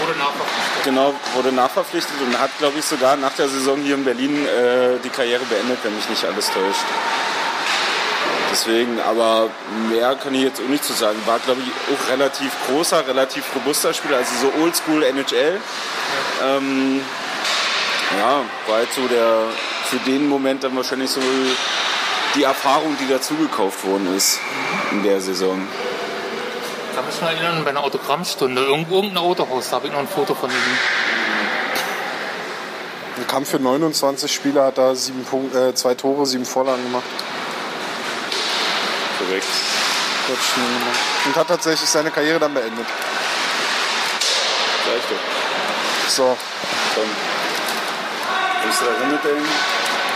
Wurde 0.00 0.18
nachverpflichtet. 0.18 0.84
Genau, 0.84 1.14
wurde 1.34 1.52
nachverpflichtet 1.52 2.14
und 2.24 2.38
hat, 2.38 2.50
glaube 2.58 2.78
ich, 2.78 2.84
sogar 2.84 3.16
nach 3.16 3.32
der 3.34 3.48
Saison 3.48 3.80
hier 3.82 3.96
in 3.96 4.04
Berlin 4.04 4.46
äh, 4.46 4.98
die 5.04 5.10
Karriere 5.10 5.44
beendet, 5.44 5.78
wenn 5.82 5.94
mich 5.94 6.08
nicht 6.08 6.24
alles 6.24 6.46
täuscht. 6.46 6.84
Deswegen, 8.50 8.98
aber 9.00 9.50
mehr 9.90 10.14
kann 10.14 10.34
ich 10.34 10.42
jetzt 10.42 10.60
auch 10.60 10.68
nicht 10.68 10.84
zu 10.84 10.94
sagen. 10.94 11.18
War, 11.26 11.38
glaube 11.40 11.60
ich, 11.60 11.94
auch 11.94 12.10
relativ 12.10 12.50
großer, 12.66 13.06
relativ 13.06 13.44
robuster 13.54 13.92
Spieler, 13.92 14.16
also 14.18 14.30
so 14.40 14.62
oldschool 14.62 15.02
NHL. 15.02 15.60
Ähm, 16.42 17.02
ja, 18.18 18.40
war 18.66 18.76
halt 18.76 18.92
so 18.94 19.06
der, 19.06 19.42
für 19.90 19.96
den 19.98 20.28
Moment 20.28 20.64
dann 20.64 20.76
wahrscheinlich 20.76 21.10
so 21.10 21.20
die 22.34 22.42
Erfahrung, 22.42 22.96
die 23.00 23.08
dazugekauft 23.08 23.84
worden 23.86 24.14
ist 24.16 24.38
in 24.92 25.02
der 25.02 25.20
Saison. 25.20 25.60
Ich 26.90 26.96
kann 26.96 27.06
mich 27.06 27.20
noch 27.20 27.28
erinnern, 27.28 27.64
bei 27.64 27.70
einer 27.70 27.82
Autogrammstunde, 27.84 28.62
irgend- 28.64 28.90
irgendein 28.90 29.18
Autohaus, 29.18 29.70
da 29.70 29.76
habe 29.76 29.86
ich 29.86 29.92
noch 29.92 30.00
ein 30.00 30.08
Foto 30.08 30.34
von 30.34 30.50
ihm. 30.50 30.56
Er 33.18 33.24
kam 33.24 33.44
für 33.46 33.58
29 33.58 34.32
Spiele, 34.32 34.62
hat 34.62 34.78
da 34.78 34.94
sieben 34.94 35.24
Punk 35.24 35.54
äh, 35.54 35.74
zwei 35.74 35.94
Tore, 35.94 36.24
sieben 36.26 36.44
Vorlagen 36.44 36.82
gemacht. 36.84 37.04
Korrekt. 39.18 39.46
Und 41.26 41.36
hat 41.36 41.48
tatsächlich 41.48 41.88
seine 41.88 42.10
Karriere 42.10 42.38
dann 42.38 42.52
beendet. 42.54 42.86
Sag 44.84 44.94
ich 44.98 45.04
doch. 45.04 46.10
So, 46.10 46.36
Komm. 46.94 47.04
Kommst 48.68 48.82
du 48.82 48.84
da 48.84 48.90
rum 49.00 49.10
mit 49.12 49.24
deinen 49.24 49.48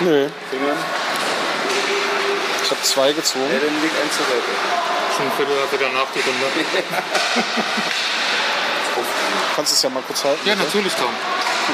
nö, 0.00 0.28
Fingern? 0.50 0.76
ich 2.62 2.70
habe 2.70 2.82
zwei 2.82 3.06
Ja, 3.08 3.14
gezogen. 3.14 3.48
dann 3.48 3.80
leg 3.80 3.90
eins 4.02 4.14
zur 4.14 4.26
Seite. 4.26 4.42
Schon 5.16 5.24
ein 5.24 5.32
Viertel 5.38 5.56
Viertel 5.70 5.88
nach 5.94 6.10
die 6.14 6.20
Runde. 6.20 6.44
Kannst 9.56 9.72
du 9.72 9.76
es 9.76 9.82
ja 9.82 9.88
mal 9.88 10.02
kurz 10.02 10.22
halten? 10.24 10.40
Ja, 10.44 10.52
bitte? 10.54 10.66
natürlich, 10.66 10.92
Tom. 10.94 11.06
Oh. 11.08 11.72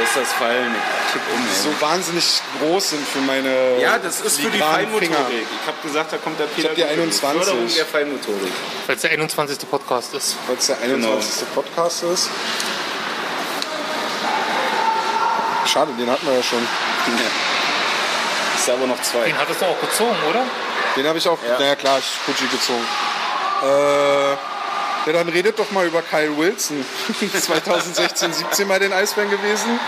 Lass 0.00 0.14
das 0.14 0.32
fallen. 0.34 0.74
Ich 1.06 1.12
kipp 1.12 1.22
um. 1.34 1.40
ey. 1.40 1.54
So 1.62 1.80
wahnsinnig 1.80 2.40
groß 2.60 2.90
sind 2.90 3.06
für 3.08 3.18
meine 3.20 3.80
Ja, 3.80 3.98
das 3.98 4.20
ist 4.20 4.40
für 4.40 4.50
die 4.50 4.58
Feinmotorik. 4.58 5.08
Finger. 5.08 5.26
Ich 5.30 5.66
habe 5.66 5.76
gesagt, 5.82 6.12
da 6.12 6.16
kommt 6.18 6.38
der 6.38 6.44
Peter. 6.44 6.68
hab 6.68 6.74
die 6.76 6.82
Gute. 6.82 6.92
21. 6.92 7.20
Förderung 7.44 7.74
der 7.74 7.86
Feinmotorik. 7.86 8.52
Weil 8.86 8.96
es 8.96 9.02
der 9.02 9.10
21. 9.10 9.58
Podcast 9.70 10.14
ist. 10.14 10.36
Weil 10.46 10.56
es 10.56 10.66
der 10.66 10.78
21. 10.80 11.48
Podcast 11.54 12.02
ist. 12.04 12.30
Schade, 15.66 15.92
den 15.98 16.10
hatten 16.10 16.26
wir 16.26 16.34
ja 16.34 16.42
schon. 16.42 16.60
Ja. 16.60 17.24
Ist 18.56 18.70
aber 18.70 18.86
noch 18.86 19.00
zwei. 19.02 19.24
Den 19.26 19.38
hattest 19.38 19.60
du 19.60 19.66
auch 19.66 19.80
gezogen, 19.80 20.16
oder? 20.30 20.42
Den 20.96 21.06
habe 21.06 21.18
ich 21.18 21.28
auch, 21.28 21.38
Ja. 21.46 21.58
naja 21.58 21.74
klar, 21.76 21.98
ich 21.98 22.04
Fuji 22.04 22.48
gezogen. 22.50 22.84
Äh, 23.62 24.36
ja, 25.08 25.12
dann 25.12 25.28
redet 25.28 25.58
doch 25.58 25.70
mal 25.70 25.86
über 25.86 26.02
Kyle 26.02 26.36
Wilson. 26.36 26.84
2016, 27.40 28.32
17 28.32 28.68
bei 28.68 28.78
den 28.78 28.92
Eisbären 28.92 29.30
gewesen. 29.30 29.80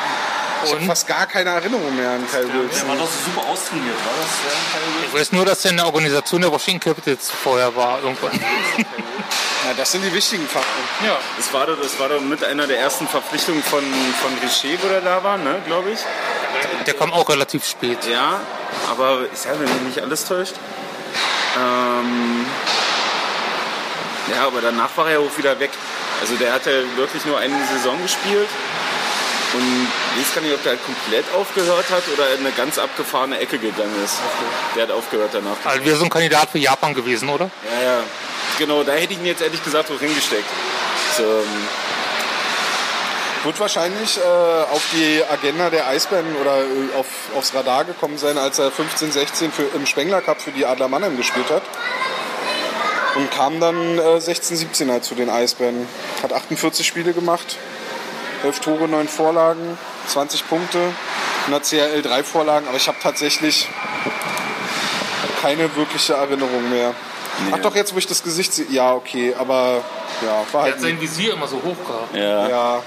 Ich 0.64 0.70
habe 0.72 0.80
Und? 0.82 0.88
fast 0.88 1.06
gar 1.06 1.26
keine 1.26 1.50
Erinnerung 1.50 1.94
mehr 1.96 2.10
an 2.10 2.26
Kyle 2.30 2.46
Wilson. 2.52 2.88
war 2.88 2.96
doch 2.96 3.06
so 3.06 3.30
super 3.32 3.48
austrainiert, 3.48 3.96
war 3.96 4.12
das? 4.20 4.30
Ja, 4.52 5.06
Ich 5.08 5.14
weiß 5.20 5.32
nur, 5.32 5.44
dass 5.46 5.64
er 5.64 5.70
in 5.70 5.76
der 5.78 5.86
Organisation 5.86 6.40
der 6.42 6.52
Washington 6.52 6.80
Capitals 6.80 7.30
vorher 7.30 7.74
war, 7.74 8.02
irgendwann. 8.02 8.38
Ja, 9.66 9.74
das 9.76 9.92
sind 9.92 10.02
die 10.02 10.12
wichtigen 10.12 10.46
Fakten. 10.46 11.06
Ja. 11.06 11.18
Das 11.36 11.52
war, 11.52 11.66
doch, 11.66 11.80
das 11.80 11.98
war 11.98 12.08
doch 12.08 12.20
mit 12.20 12.42
einer 12.44 12.66
der 12.66 12.78
ersten 12.78 13.06
Verpflichtungen 13.06 13.62
von, 13.62 13.82
von 14.20 14.32
Richer, 14.42 14.76
wo 14.82 14.88
der 14.88 15.00
da 15.00 15.22
war, 15.22 15.38
ne, 15.38 15.62
glaube 15.66 15.90
ich. 15.92 16.00
Der 16.86 16.94
kam 16.94 17.12
auch 17.12 17.28
relativ 17.28 17.66
spät. 17.66 17.98
Ja, 18.10 18.40
aber 18.90 19.20
ich 19.32 19.38
sage, 19.38 19.60
wenn 19.60 19.72
mich 19.84 19.94
nicht 19.94 20.00
alles 20.02 20.24
täuscht. 20.24 20.54
Ähm, 21.58 22.46
ja, 24.34 24.46
aber 24.46 24.60
danach 24.60 24.96
war 24.96 25.10
er 25.10 25.20
auch 25.20 25.36
wieder 25.36 25.58
weg. 25.60 25.70
Also 26.20 26.34
der 26.36 26.52
hat 26.52 26.66
ja 26.66 26.72
wirklich 26.96 27.24
nur 27.24 27.38
eine 27.38 27.54
Saison 27.72 28.00
gespielt. 28.02 28.48
Und 29.52 29.88
ich 30.16 30.26
weiß 30.26 30.34
gar 30.36 30.42
nicht, 30.42 30.54
ob 30.54 30.62
der 30.62 30.72
halt 30.72 30.84
komplett 30.84 31.24
aufgehört 31.34 31.90
hat 31.90 32.02
oder 32.14 32.32
in 32.34 32.40
eine 32.40 32.52
ganz 32.52 32.78
abgefahrene 32.78 33.38
Ecke 33.38 33.58
gegangen 33.58 33.96
ist. 34.04 34.16
Der 34.76 34.84
hat 34.84 34.92
aufgehört 34.92 35.30
danach. 35.32 35.56
Also 35.64 35.84
wäre 35.84 35.96
so 35.96 36.04
ein 36.04 36.10
Kandidat 36.10 36.50
für 36.50 36.58
Japan 36.58 36.94
gewesen, 36.94 37.28
oder? 37.28 37.50
Ja, 37.64 37.82
ja. 37.82 38.02
Genau, 38.58 38.84
da 38.84 38.92
hätte 38.92 39.14
ich 39.14 39.18
ihn 39.18 39.26
jetzt 39.26 39.42
ehrlich 39.42 39.62
gesagt 39.64 39.90
auch 39.90 39.98
hingesteckt. 39.98 40.44
So, 41.16 41.22
ähm, 41.24 41.68
Wird 43.42 43.58
wahrscheinlich 43.58 44.18
äh, 44.18 44.20
auf 44.22 44.82
die 44.92 45.22
Agenda 45.28 45.70
der 45.70 45.88
Eisbären 45.88 46.36
oder 46.36 46.58
äh, 46.58 46.98
auf, 46.98 47.06
aufs 47.34 47.54
Radar 47.54 47.84
gekommen 47.84 48.18
sein, 48.18 48.38
als 48.38 48.58
er 48.58 48.70
15, 48.70 49.10
16 49.10 49.50
für, 49.50 49.62
im 49.74 49.86
Spengler 49.86 50.20
Cup 50.20 50.40
für 50.40 50.52
die 50.52 50.66
Adler 50.66 50.88
Mannheim 50.88 51.16
gespielt 51.16 51.50
hat. 51.50 51.62
Und 53.16 53.30
kam 53.32 53.60
dann 53.60 53.98
äh, 53.98 54.20
16, 54.20 54.56
17 54.56 54.90
halt 54.90 55.04
zu 55.04 55.14
den 55.14 55.30
Eisbären. 55.30 55.86
Hat 56.22 56.32
48 56.32 56.86
Spiele 56.86 57.12
gemacht, 57.12 57.56
11 58.44 58.60
Tore, 58.60 58.88
9 58.88 59.08
Vorlagen, 59.08 59.78
20 60.06 60.48
Punkte. 60.48 60.78
In 61.46 61.52
der 61.52 61.60
CRL 61.62 62.02
3 62.02 62.22
Vorlagen, 62.22 62.68
aber 62.68 62.76
ich 62.76 62.86
habe 62.86 62.98
tatsächlich 63.02 63.66
keine 65.42 65.74
wirkliche 65.74 66.14
Erinnerung 66.14 66.70
mehr. 66.70 66.94
Ach 67.52 67.58
doch, 67.58 67.74
jetzt 67.74 67.94
wo 67.94 67.98
ich 67.98 68.06
das 68.06 68.22
Gesicht 68.22 68.52
sehe. 68.52 68.66
Ja, 68.70 68.92
okay, 68.92 69.34
aber 69.38 69.82
ja, 70.22 70.44
war 70.52 70.52
Der 70.52 70.62
halt. 70.62 70.74
hat 70.74 70.80
sein 70.82 71.00
Visier 71.00 71.32
immer 71.32 71.48
so 71.48 71.56
hoch 71.56 71.86
gehabt. 71.86 72.14
ja. 72.14 72.48
ja. 72.48 72.82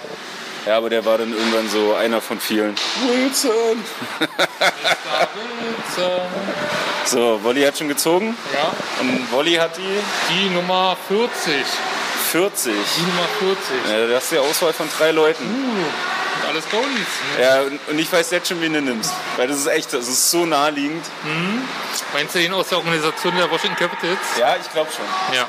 Ja, 0.66 0.78
aber 0.78 0.90
der 0.90 1.04
war 1.04 1.18
dann 1.18 1.34
irgendwann 1.34 1.68
so 1.68 1.94
einer 1.94 2.22
von 2.22 2.40
vielen. 2.40 2.74
Wilson! 3.06 3.84
So, 7.06 7.44
Wolli 7.44 7.64
hat 7.64 7.78
schon 7.78 7.88
gezogen 7.90 8.38
Ja, 8.54 8.72
und 9.02 9.32
Wolli 9.32 9.56
hat 9.56 9.78
die 9.78 10.00
die 10.30 10.50
Nummer 10.50 10.96
40. 11.08 11.30
40. 12.32 12.74
Die 12.98 13.02
Nummer 13.02 13.28
40. 13.40 13.92
Ja, 13.92 14.08
das 14.08 14.24
ist 14.24 14.32
die 14.32 14.38
Auswahl 14.38 14.74
von 14.74 14.88
drei 14.98 15.12
Leuten. 15.12 15.44
Und 15.44 16.50
alles 16.50 16.64
Goalies. 16.70 16.88
Ne? 17.38 17.44
Ja, 17.44 17.62
und 17.62 17.80
und 17.90 18.00
ich 18.00 18.12
weiß 18.12 18.32
jetzt 18.32 18.48
schon, 18.48 18.62
wen 18.62 18.74
du 18.74 18.82
nimmst. 18.82 19.14
Weil 19.38 19.48
das 19.48 19.58
ist 19.58 19.68
echt, 19.68 19.94
das 19.94 20.08
ist 20.08 20.32
so 20.32 20.46
naheliegend. 20.46 21.06
Meinst 22.14 22.34
du 22.36 22.40
den 22.40 22.54
aus 22.54 22.70
der 22.70 22.80
Organisation 22.80 23.36
der 23.36 23.52
Washington 23.52 23.78
Capitals? 23.78 24.20
Ja, 24.40 24.56
ich 24.60 24.72
glaube 24.72 24.90
schon. 24.92 25.06
Ja. 25.36 25.46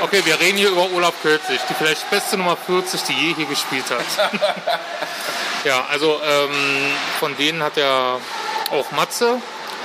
Okay, 0.00 0.22
wir 0.24 0.38
reden 0.40 0.56
hier 0.58 0.70
über 0.70 0.88
Olaf 0.94 1.14
Kürzig, 1.22 1.60
die 1.68 1.74
vielleicht 1.74 2.08
beste 2.10 2.36
Nummer 2.38 2.56
40, 2.56 3.02
die 3.02 3.12
je 3.12 3.34
hier 3.34 3.46
gespielt 3.46 3.84
hat. 3.90 4.30
ja, 5.64 5.84
also 5.90 6.20
ähm, 6.24 6.50
von 7.20 7.36
denen 7.36 7.62
hat 7.62 7.76
ja 7.76 8.18
auch 8.70 8.90
Matze, 8.92 9.40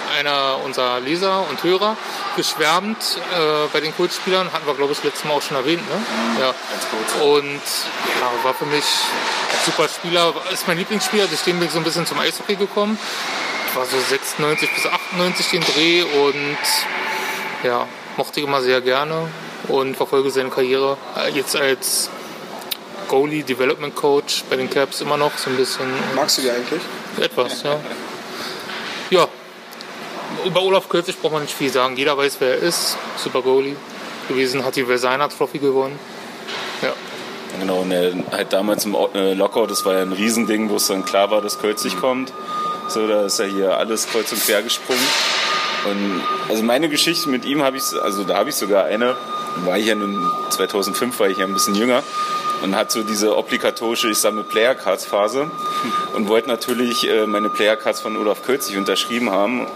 einer 0.09 0.57
unserer 0.63 0.99
Leser 0.99 1.47
und 1.49 1.63
Hörer, 1.63 1.95
geschwärmt 2.35 3.17
äh, 3.33 3.67
bei 3.71 3.79
den 3.79 3.95
Kultspielern. 3.95 4.51
Hatten 4.51 4.67
wir, 4.67 4.73
glaube 4.75 4.93
ich, 4.93 5.03
letztes 5.03 5.25
Mal 5.25 5.33
auch 5.33 5.41
schon 5.41 5.57
erwähnt. 5.57 5.81
Ne? 5.87 6.01
Ja. 6.41 6.53
Und 7.25 7.61
ja, 8.21 8.43
war 8.43 8.53
für 8.53 8.65
mich 8.65 8.83
ein 8.83 9.65
super 9.65 9.87
Spieler. 9.87 10.33
Ist 10.51 10.67
mein 10.67 10.77
Lieblingsspieler. 10.77 11.27
Durch 11.27 11.41
den 11.41 11.59
bin 11.59 11.67
ich 11.67 11.73
so 11.73 11.79
ein 11.79 11.83
bisschen 11.83 12.05
zum 12.05 12.19
Eishockey 12.19 12.55
gekommen. 12.55 12.97
War 13.75 13.85
so 13.85 13.97
96 13.99 14.69
bis 14.73 14.85
98 14.85 15.49
den 15.51 15.61
Dreh 15.61 16.03
und 16.03 16.57
ja, 17.63 17.87
mochte 18.17 18.39
ich 18.39 18.45
immer 18.45 18.61
sehr 18.61 18.81
gerne 18.81 19.27
und 19.67 19.95
verfolge 19.95 20.31
seine 20.31 20.49
Karriere 20.49 20.97
jetzt 21.33 21.55
als 21.55 22.09
Goalie 23.07 23.43
Development 23.43 23.95
Coach 23.95 24.43
bei 24.49 24.55
den 24.55 24.69
Caps 24.69 25.01
immer 25.01 25.17
noch 25.17 25.37
so 25.37 25.49
ein 25.49 25.57
bisschen 25.57 25.87
Magst 26.15 26.37
du 26.37 26.41
die 26.43 26.51
eigentlich? 26.51 26.81
etwas, 27.19 27.63
ja. 27.63 27.79
Ja, 29.09 29.27
über 30.49 30.63
Olaf 30.63 30.89
Kürzig 30.89 31.21
braucht 31.21 31.33
man 31.33 31.43
nicht 31.43 31.53
viel 31.53 31.71
sagen. 31.71 31.95
Jeder 31.95 32.17
weiß, 32.17 32.37
wer 32.39 32.55
er 32.55 32.57
ist. 32.57 32.97
Super 33.17 33.41
Goalie 33.41 33.75
gewesen, 34.27 34.65
hat 34.65 34.75
die 34.75 34.83
Versailles 34.83 35.29
Trophy 35.37 35.59
gewonnen. 35.59 35.97
Ja, 36.81 36.93
Genau, 37.59 37.79
und 37.79 37.91
er, 37.91 38.13
halt 38.31 38.53
damals 38.53 38.85
im 38.85 38.95
äh, 39.13 39.33
Lockout, 39.33 39.67
das 39.69 39.83
war 39.85 39.95
ja 39.95 40.01
ein 40.01 40.13
Riesending, 40.13 40.69
wo 40.69 40.75
es 40.75 40.87
dann 40.87 41.03
klar 41.03 41.29
war, 41.29 41.41
dass 41.41 41.59
Kölzig 41.59 41.99
kommt. 41.99 42.31
So, 42.87 43.07
da 43.07 43.25
ist 43.25 43.39
ja 43.39 43.45
hier 43.45 43.77
alles 43.77 44.07
kreuz 44.07 44.31
und 44.31 44.41
quer 44.41 44.61
gesprungen. 44.61 45.01
Und 45.85 46.21
also 46.47 46.63
meine 46.63 46.89
Geschichte 46.89 47.29
mit 47.29 47.45
ihm 47.45 47.61
habe 47.61 47.77
ich, 47.77 47.83
also 48.01 48.23
da 48.23 48.37
habe 48.37 48.49
ich 48.49 48.55
sogar 48.55 48.85
eine, 48.85 49.15
war 49.65 49.77
ich 49.77 49.87
ja 49.87 49.95
nun, 49.95 50.29
2005 50.49 51.19
war 51.19 51.27
ich 51.27 51.37
ja 51.37 51.45
ein 51.45 51.53
bisschen 51.53 51.75
jünger 51.75 52.03
und 52.61 52.75
hat 52.75 52.91
so 52.91 53.03
diese 53.03 53.37
obligatorische, 53.37 54.09
ich 54.09 54.17
sammle 54.17 54.43
Player 54.43 54.75
Cards 54.75 55.05
Phase 55.05 55.49
und 56.15 56.27
wollte 56.27 56.47
natürlich 56.47 57.09
äh, 57.09 57.25
meine 57.25 57.49
Player 57.49 57.75
Cards 57.75 58.01
von 58.01 58.17
Olaf 58.17 58.43
Kölzig 58.43 58.77
unterschrieben 58.77 59.29
haben. 59.31 59.67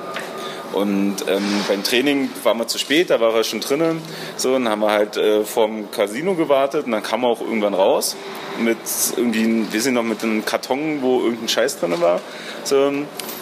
Und 0.74 1.18
ähm, 1.28 1.44
beim 1.68 1.84
Training 1.84 2.30
waren 2.44 2.58
wir 2.58 2.68
zu 2.68 2.78
spät, 2.78 3.10
da 3.10 3.20
war 3.20 3.34
er 3.34 3.44
schon 3.44 3.60
drinnen. 3.60 4.02
So, 4.38 4.54
dann 4.54 4.68
haben 4.68 4.82
wir 4.82 4.92
halt 4.92 5.18
äh, 5.18 5.44
vorm 5.44 5.92
Casino 5.92 6.36
gewartet 6.36 6.86
und 6.86 6.92
dann 6.92 7.04
kam 7.04 7.24
er 7.24 7.30
auch 7.30 7.42
irgendwann 7.42 7.74
raus 7.74 8.16
mit 8.60 8.78
irgendwie, 9.16 9.66
wir 9.72 9.82
sind 9.82 9.96
noch 9.96 10.04
mit 10.04 10.24
einem 10.24 10.46
Karton, 10.46 11.02
wo 11.02 11.22
irgendein 11.22 11.50
Scheiß 11.50 11.80
drin 11.80 12.00
war. 12.02 12.20
So, 12.64 12.92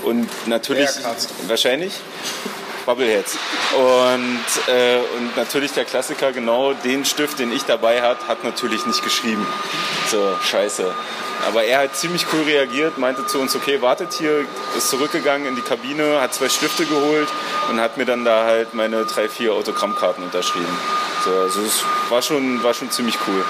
und 0.03 0.47
natürlich, 0.47 0.89
wahrscheinlich, 1.47 1.93
Bubbleheads. 2.85 3.37
Und, 3.75 4.73
äh, 4.73 4.97
und 5.17 5.37
natürlich 5.37 5.71
der 5.71 5.85
Klassiker, 5.85 6.31
genau 6.31 6.73
den 6.73 7.05
Stift, 7.05 7.39
den 7.39 7.51
ich 7.51 7.63
dabei 7.63 8.01
hat, 8.01 8.27
hat 8.27 8.43
natürlich 8.43 8.85
nicht 8.85 9.03
geschrieben. 9.03 9.45
So, 10.09 10.35
scheiße. 10.41 10.93
Aber 11.47 11.63
er 11.63 11.79
hat 11.79 11.95
ziemlich 11.95 12.25
cool 12.31 12.43
reagiert, 12.43 12.97
meinte 12.97 13.25
zu 13.25 13.39
uns, 13.39 13.55
okay, 13.55 13.81
wartet 13.81 14.13
hier, 14.13 14.45
ist 14.77 14.89
zurückgegangen 14.89 15.47
in 15.47 15.55
die 15.55 15.61
Kabine, 15.61 16.21
hat 16.21 16.33
zwei 16.33 16.49
Stifte 16.49 16.85
geholt 16.85 17.27
und 17.69 17.79
hat 17.79 17.97
mir 17.97 18.05
dann 18.05 18.23
da 18.23 18.45
halt 18.45 18.73
meine 18.73 19.05
drei, 19.05 19.27
vier 19.27 19.53
Autogrammkarten 19.53 20.23
unterschrieben. 20.23 20.77
So, 21.25 21.31
also 21.31 21.61
es 21.61 21.83
war 22.09 22.21
schon, 22.21 22.63
war 22.63 22.73
schon 22.73 22.91
ziemlich 22.91 23.17
cool. 23.27 23.43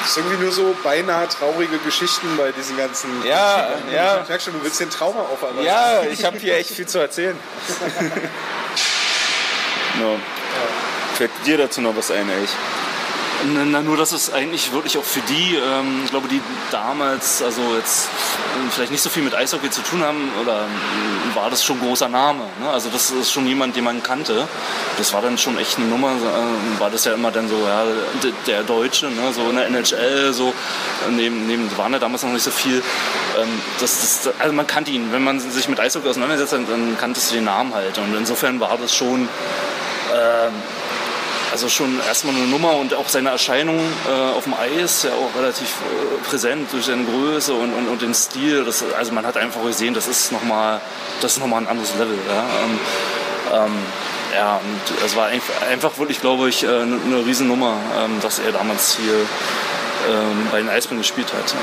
Das 0.00 0.10
ist 0.10 0.16
irgendwie 0.16 0.42
nur 0.42 0.52
so 0.52 0.74
beinahe 0.82 1.28
traurige 1.28 1.78
Geschichten 1.78 2.26
bei 2.36 2.52
diesen 2.52 2.76
ganzen. 2.76 3.24
Ja, 3.24 3.68
ja. 3.92 4.22
Ich 4.22 4.28
merke 4.28 4.44
schon, 4.44 4.54
du 4.54 4.64
willst 4.64 4.80
den 4.80 4.90
Trauma 4.90 5.20
aufarbeiten. 5.20 5.64
Ja, 5.64 6.02
ich 6.02 6.24
habe 6.24 6.38
hier 6.38 6.56
echt 6.56 6.70
viel 6.70 6.86
zu 6.86 6.98
erzählen. 6.98 7.36
no. 10.00 10.18
Fällt 11.14 11.30
dir 11.44 11.58
dazu 11.58 11.82
noch 11.82 11.94
was 11.94 12.10
ein, 12.10 12.28
echt? 12.42 12.54
Na, 13.42 13.80
nur, 13.80 13.96
dass 13.96 14.12
es 14.12 14.32
eigentlich 14.32 14.72
wirklich 14.72 14.98
auch 14.98 15.04
für 15.04 15.20
die, 15.20 15.56
ähm, 15.56 16.02
ich 16.04 16.10
glaube, 16.10 16.28
die 16.28 16.42
damals, 16.70 17.42
also 17.42 17.62
jetzt 17.76 18.06
äh, 18.06 18.70
vielleicht 18.70 18.92
nicht 18.92 19.00
so 19.00 19.08
viel 19.08 19.22
mit 19.22 19.34
Eishockey 19.34 19.70
zu 19.70 19.80
tun 19.82 20.02
haben, 20.02 20.30
oder 20.42 20.64
ähm, 20.64 21.34
war 21.34 21.48
das 21.48 21.64
schon 21.64 21.80
großer 21.80 22.08
Name. 22.08 22.44
Ne? 22.60 22.68
Also 22.70 22.90
das 22.90 23.10
ist 23.10 23.32
schon 23.32 23.46
jemand, 23.46 23.76
den 23.76 23.84
man 23.84 24.02
kannte. 24.02 24.46
Das 24.98 25.14
war 25.14 25.22
dann 25.22 25.38
schon 25.38 25.58
echt 25.58 25.78
eine 25.78 25.86
Nummer. 25.86 26.10
Äh, 26.10 26.80
war 26.80 26.90
das 26.90 27.06
ja 27.06 27.14
immer 27.14 27.30
dann 27.30 27.48
so, 27.48 27.56
ja, 27.56 27.84
der 28.46 28.62
Deutsche, 28.62 29.06
ne? 29.06 29.32
so 29.32 29.48
in 29.48 29.56
der 29.56 29.68
NHL, 29.68 30.34
so 30.34 30.48
äh, 30.48 31.10
neben, 31.10 31.46
neben 31.46 31.76
waren 31.78 31.94
ja 31.94 31.98
damals 31.98 32.22
noch 32.22 32.32
nicht 32.32 32.44
so 32.44 32.50
viel. 32.50 32.82
Ähm, 33.40 33.48
das, 33.80 34.22
das, 34.24 34.34
also 34.38 34.52
man 34.52 34.66
kannte 34.66 34.90
ihn. 34.90 35.12
Wenn 35.12 35.24
man 35.24 35.40
sich 35.40 35.66
mit 35.68 35.80
Eishockey 35.80 36.08
auseinandersetzt, 36.08 36.52
dann, 36.52 36.66
dann 36.68 36.98
kanntest 36.98 37.30
du 37.30 37.36
den 37.36 37.44
Namen 37.44 37.74
halt. 37.74 37.96
Und 37.96 38.14
insofern 38.14 38.60
war 38.60 38.76
das 38.76 38.94
schon 38.94 39.28
ähm, 40.12 40.52
also 41.50 41.68
schon 41.68 42.00
erstmal 42.06 42.34
eine 42.34 42.46
Nummer 42.46 42.76
und 42.76 42.94
auch 42.94 43.08
seine 43.08 43.30
Erscheinung 43.30 43.78
äh, 44.08 44.36
auf 44.36 44.44
dem 44.44 44.54
Eis 44.54 45.02
ja 45.02 45.10
auch 45.10 45.38
relativ 45.38 45.68
äh, 45.68 46.28
präsent 46.28 46.72
durch 46.72 46.86
seine 46.86 47.04
Größe 47.04 47.52
und, 47.54 47.72
und, 47.72 47.88
und 47.88 48.02
den 48.02 48.14
Stil. 48.14 48.64
Das, 48.64 48.84
also 48.96 49.12
man 49.12 49.26
hat 49.26 49.36
einfach 49.36 49.62
gesehen, 49.62 49.94
das 49.94 50.06
ist 50.06 50.32
nochmal 50.32 50.80
noch 51.22 51.56
ein 51.56 51.66
anderes 51.66 51.94
Level. 51.94 52.18
Ja, 52.28 52.44
ähm, 52.64 52.78
ähm, 53.52 53.76
ja 54.34 54.56
und 54.56 55.04
es 55.04 55.16
war 55.16 55.26
einfach, 55.26 55.98
wirklich, 55.98 56.20
glaube 56.20 56.48
ich, 56.48 56.62
äh, 56.62 56.66
eine, 56.66 56.98
eine 57.04 57.26
Riesennummer, 57.26 57.76
ähm, 57.98 58.20
dass 58.20 58.38
er 58.38 58.52
damals 58.52 58.96
hier 58.96 59.14
ähm, 60.08 60.48
bei 60.50 60.58
den 60.58 60.68
Eisbären 60.68 60.98
gespielt 60.98 61.32
hat. 61.32 61.54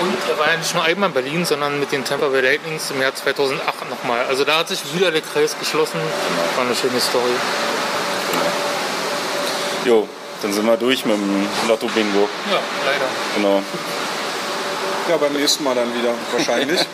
Und 0.00 0.16
er 0.28 0.38
war 0.38 0.50
ja 0.50 0.56
nicht 0.56 0.74
nur 0.74 0.84
einmal 0.84 1.10
in 1.10 1.14
Berlin, 1.14 1.44
sondern 1.44 1.78
mit 1.78 1.92
den 1.92 2.04
Tampa 2.04 2.28
Bay 2.28 2.40
Lightnings 2.40 2.90
im 2.90 3.00
Jahr 3.00 3.14
2008 3.14 3.88
nochmal. 3.90 4.24
Also 4.28 4.44
da 4.44 4.58
hat 4.58 4.68
sich 4.68 4.80
wieder 4.94 5.10
der 5.10 5.22
Kreis 5.22 5.56
geschlossen. 5.58 6.00
War 6.56 6.64
eine 6.64 6.74
schöne 6.74 7.00
Story. 7.00 7.34
Jo, 9.84 10.08
dann 10.42 10.52
sind 10.52 10.66
wir 10.66 10.76
durch 10.76 11.04
mit 11.04 11.16
dem 11.16 11.46
Lotto-Bingo. 11.68 12.28
Ja, 12.50 12.60
leider. 12.86 13.06
Genau. 13.36 13.62
Ja, 15.08 15.16
beim 15.16 15.32
nächsten 15.32 15.64
Mal 15.64 15.74
dann 15.74 15.94
wieder, 15.94 16.14
wahrscheinlich. 16.32 16.80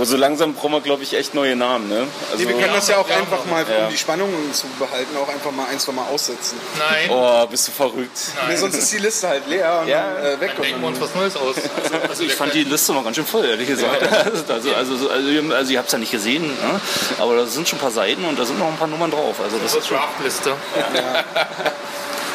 Aber 0.00 0.06
so 0.06 0.16
langsam 0.16 0.54
brauchen 0.54 0.72
wir, 0.72 0.80
glaube 0.80 1.02
ich, 1.02 1.12
echt 1.12 1.34
neue 1.34 1.54
Namen, 1.56 1.90
ne? 1.90 2.06
Also, 2.32 2.42
Nee, 2.42 2.48
wir 2.48 2.58
können 2.58 2.72
das 2.72 2.88
ja 2.88 2.96
auch 2.96 3.06
Ja, 3.06 3.16
einfach 3.16 3.44
mal, 3.44 3.66
ja. 3.68 3.84
um 3.84 3.90
die 3.92 3.98
Spannung 3.98 4.30
zu 4.50 4.66
behalten, 4.78 5.14
auch 5.18 5.28
einfach 5.28 5.50
mal 5.50 5.66
ein, 5.70 5.78
zwei 5.78 5.92
Mal 5.92 6.06
aussetzen. 6.10 6.58
Nein, 6.78 7.10
oh, 7.10 7.46
bist 7.48 7.68
du 7.68 7.72
verrückt. 7.72 8.18
Nee, 8.48 8.56
sonst 8.56 8.76
ist 8.76 8.90
die 8.94 8.98
Liste 8.98 9.28
halt 9.28 9.46
leer 9.46 9.80
und 9.82 9.88
Ja. 9.88 10.02
dann 10.14 10.24
äh, 10.24 10.40
weg. 10.40 10.52
dann 10.56 10.62
denken 10.62 10.80
wir 10.80 10.86
Und 10.88 10.94
uns 10.94 11.02
was 11.02 11.14
Neues 11.14 11.36
aus. 11.36 11.54
Also, 11.84 12.08
Also 12.08 12.22
ich 12.24 12.34
fand 12.34 12.54
die 12.54 12.64
Liste 12.64 12.94
noch 12.94 13.04
ganz 13.04 13.16
schön 13.16 13.26
voll, 13.26 13.44
ehrlich 13.44 13.68
gesagt. 13.68 14.00
Also, 14.10 14.72
also, 14.74 14.74
also, 14.74 15.10
also, 15.10 15.28
ihr- 15.28 15.54
also 15.54 15.70
ihr 15.72 15.78
habt 15.78 15.88
es 15.88 15.92
ja 15.92 15.98
nicht 15.98 16.12
gesehen, 16.12 16.46
ne? 16.46 16.80
aber 17.18 17.36
da 17.36 17.44
sind 17.46 17.68
schon 17.68 17.78
ein 17.78 17.82
paar 17.82 17.90
Seiten 17.90 18.24
und 18.24 18.38
da 18.38 18.46
sind 18.46 18.58
noch 18.58 18.68
ein 18.68 18.76
paar 18.78 18.88
Nummern 18.88 19.10
drauf. 19.10 19.36
Also 19.44 19.58
das 19.58 19.74
ist 19.74 19.86
schon 19.86 19.98
Draftliste. 19.98 20.54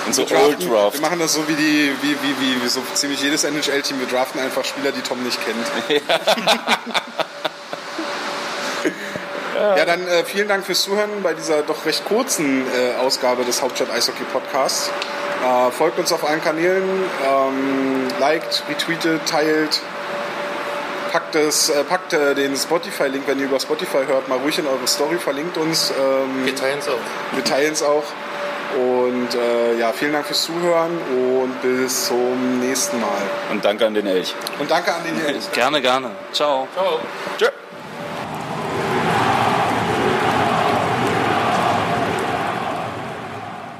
Und 0.05 0.13
so 0.13 0.29
wir, 0.29 0.37
Old 0.39 0.69
Draft. 0.69 0.93
wir 0.93 1.01
machen 1.01 1.17
das 1.17 1.33
so 1.33 1.47
wie, 1.47 1.55
die, 1.55 1.91
wie, 2.03 2.11
wie, 2.11 2.39
wie, 2.39 2.63
wie 2.63 2.67
so 2.67 2.79
ziemlich 2.93 3.23
jedes 3.23 3.43
NHL-Team. 3.43 3.99
Wir 3.99 4.05
draften 4.07 4.39
einfach 4.39 4.63
Spieler, 4.63 4.91
die 4.91 5.01
Tom 5.01 5.23
nicht 5.23 5.39
kennt. 5.43 5.65
Ja, 6.07 6.19
dann 9.85 10.07
äh, 10.07 10.23
vielen 10.25 10.47
Dank 10.47 10.65
fürs 10.65 10.83
Zuhören 10.83 11.09
bei 11.23 11.33
dieser 11.33 11.61
doch 11.63 11.85
recht 11.85 12.05
kurzen 12.05 12.65
äh, 12.67 12.95
Ausgabe 13.01 13.43
des 13.45 13.61
Hauptstadt 13.61 13.89
Eishockey 13.91 14.23
Podcasts. 14.31 14.89
Äh, 15.43 15.71
folgt 15.71 15.99
uns 15.99 16.11
auf 16.11 16.27
allen 16.27 16.43
Kanälen, 16.43 16.83
ähm, 17.23 18.07
liked, 18.19 18.63
retweetet, 18.69 19.25
teilt, 19.25 19.81
packt, 21.11 21.35
es, 21.35 21.69
äh, 21.69 21.83
packt 21.83 22.13
äh, 22.13 22.35
den 22.35 22.55
Spotify-Link, 22.55 23.23
wenn 23.27 23.39
ihr 23.39 23.45
über 23.45 23.59
Spotify 23.59 24.05
hört, 24.07 24.27
mal 24.27 24.37
ruhig 24.39 24.57
in 24.59 24.67
eure 24.67 24.87
Story, 24.87 25.17
verlinkt 25.17 25.57
uns. 25.57 25.91
Ähm, 25.91 26.45
Wir 26.45 26.55
teilen 26.55 26.79
es 26.79 26.87
auch. 26.87 26.99
wir 27.33 27.43
teilen 27.43 27.73
es 27.73 27.83
auch. 27.83 28.03
Und 28.75 29.35
äh, 29.35 29.79
ja, 29.79 29.93
vielen 29.93 30.11
Dank 30.11 30.25
fürs 30.25 30.43
Zuhören 30.43 30.97
und 31.11 31.61
bis 31.61 32.07
zum 32.07 32.59
nächsten 32.59 32.99
Mal. 32.99 33.21
Und 33.51 33.63
danke 33.63 33.85
an 33.85 33.93
den 33.93 34.05
Elch. 34.07 34.33
Und 34.59 34.69
danke 34.69 34.93
an 34.93 35.03
den 35.05 35.15
Jens. 35.25 35.49
gerne, 35.51 35.81
gerne. 35.81 36.11
Ciao. 36.33 36.67
Ciao. 36.73 36.99
Tschö. 37.37 37.64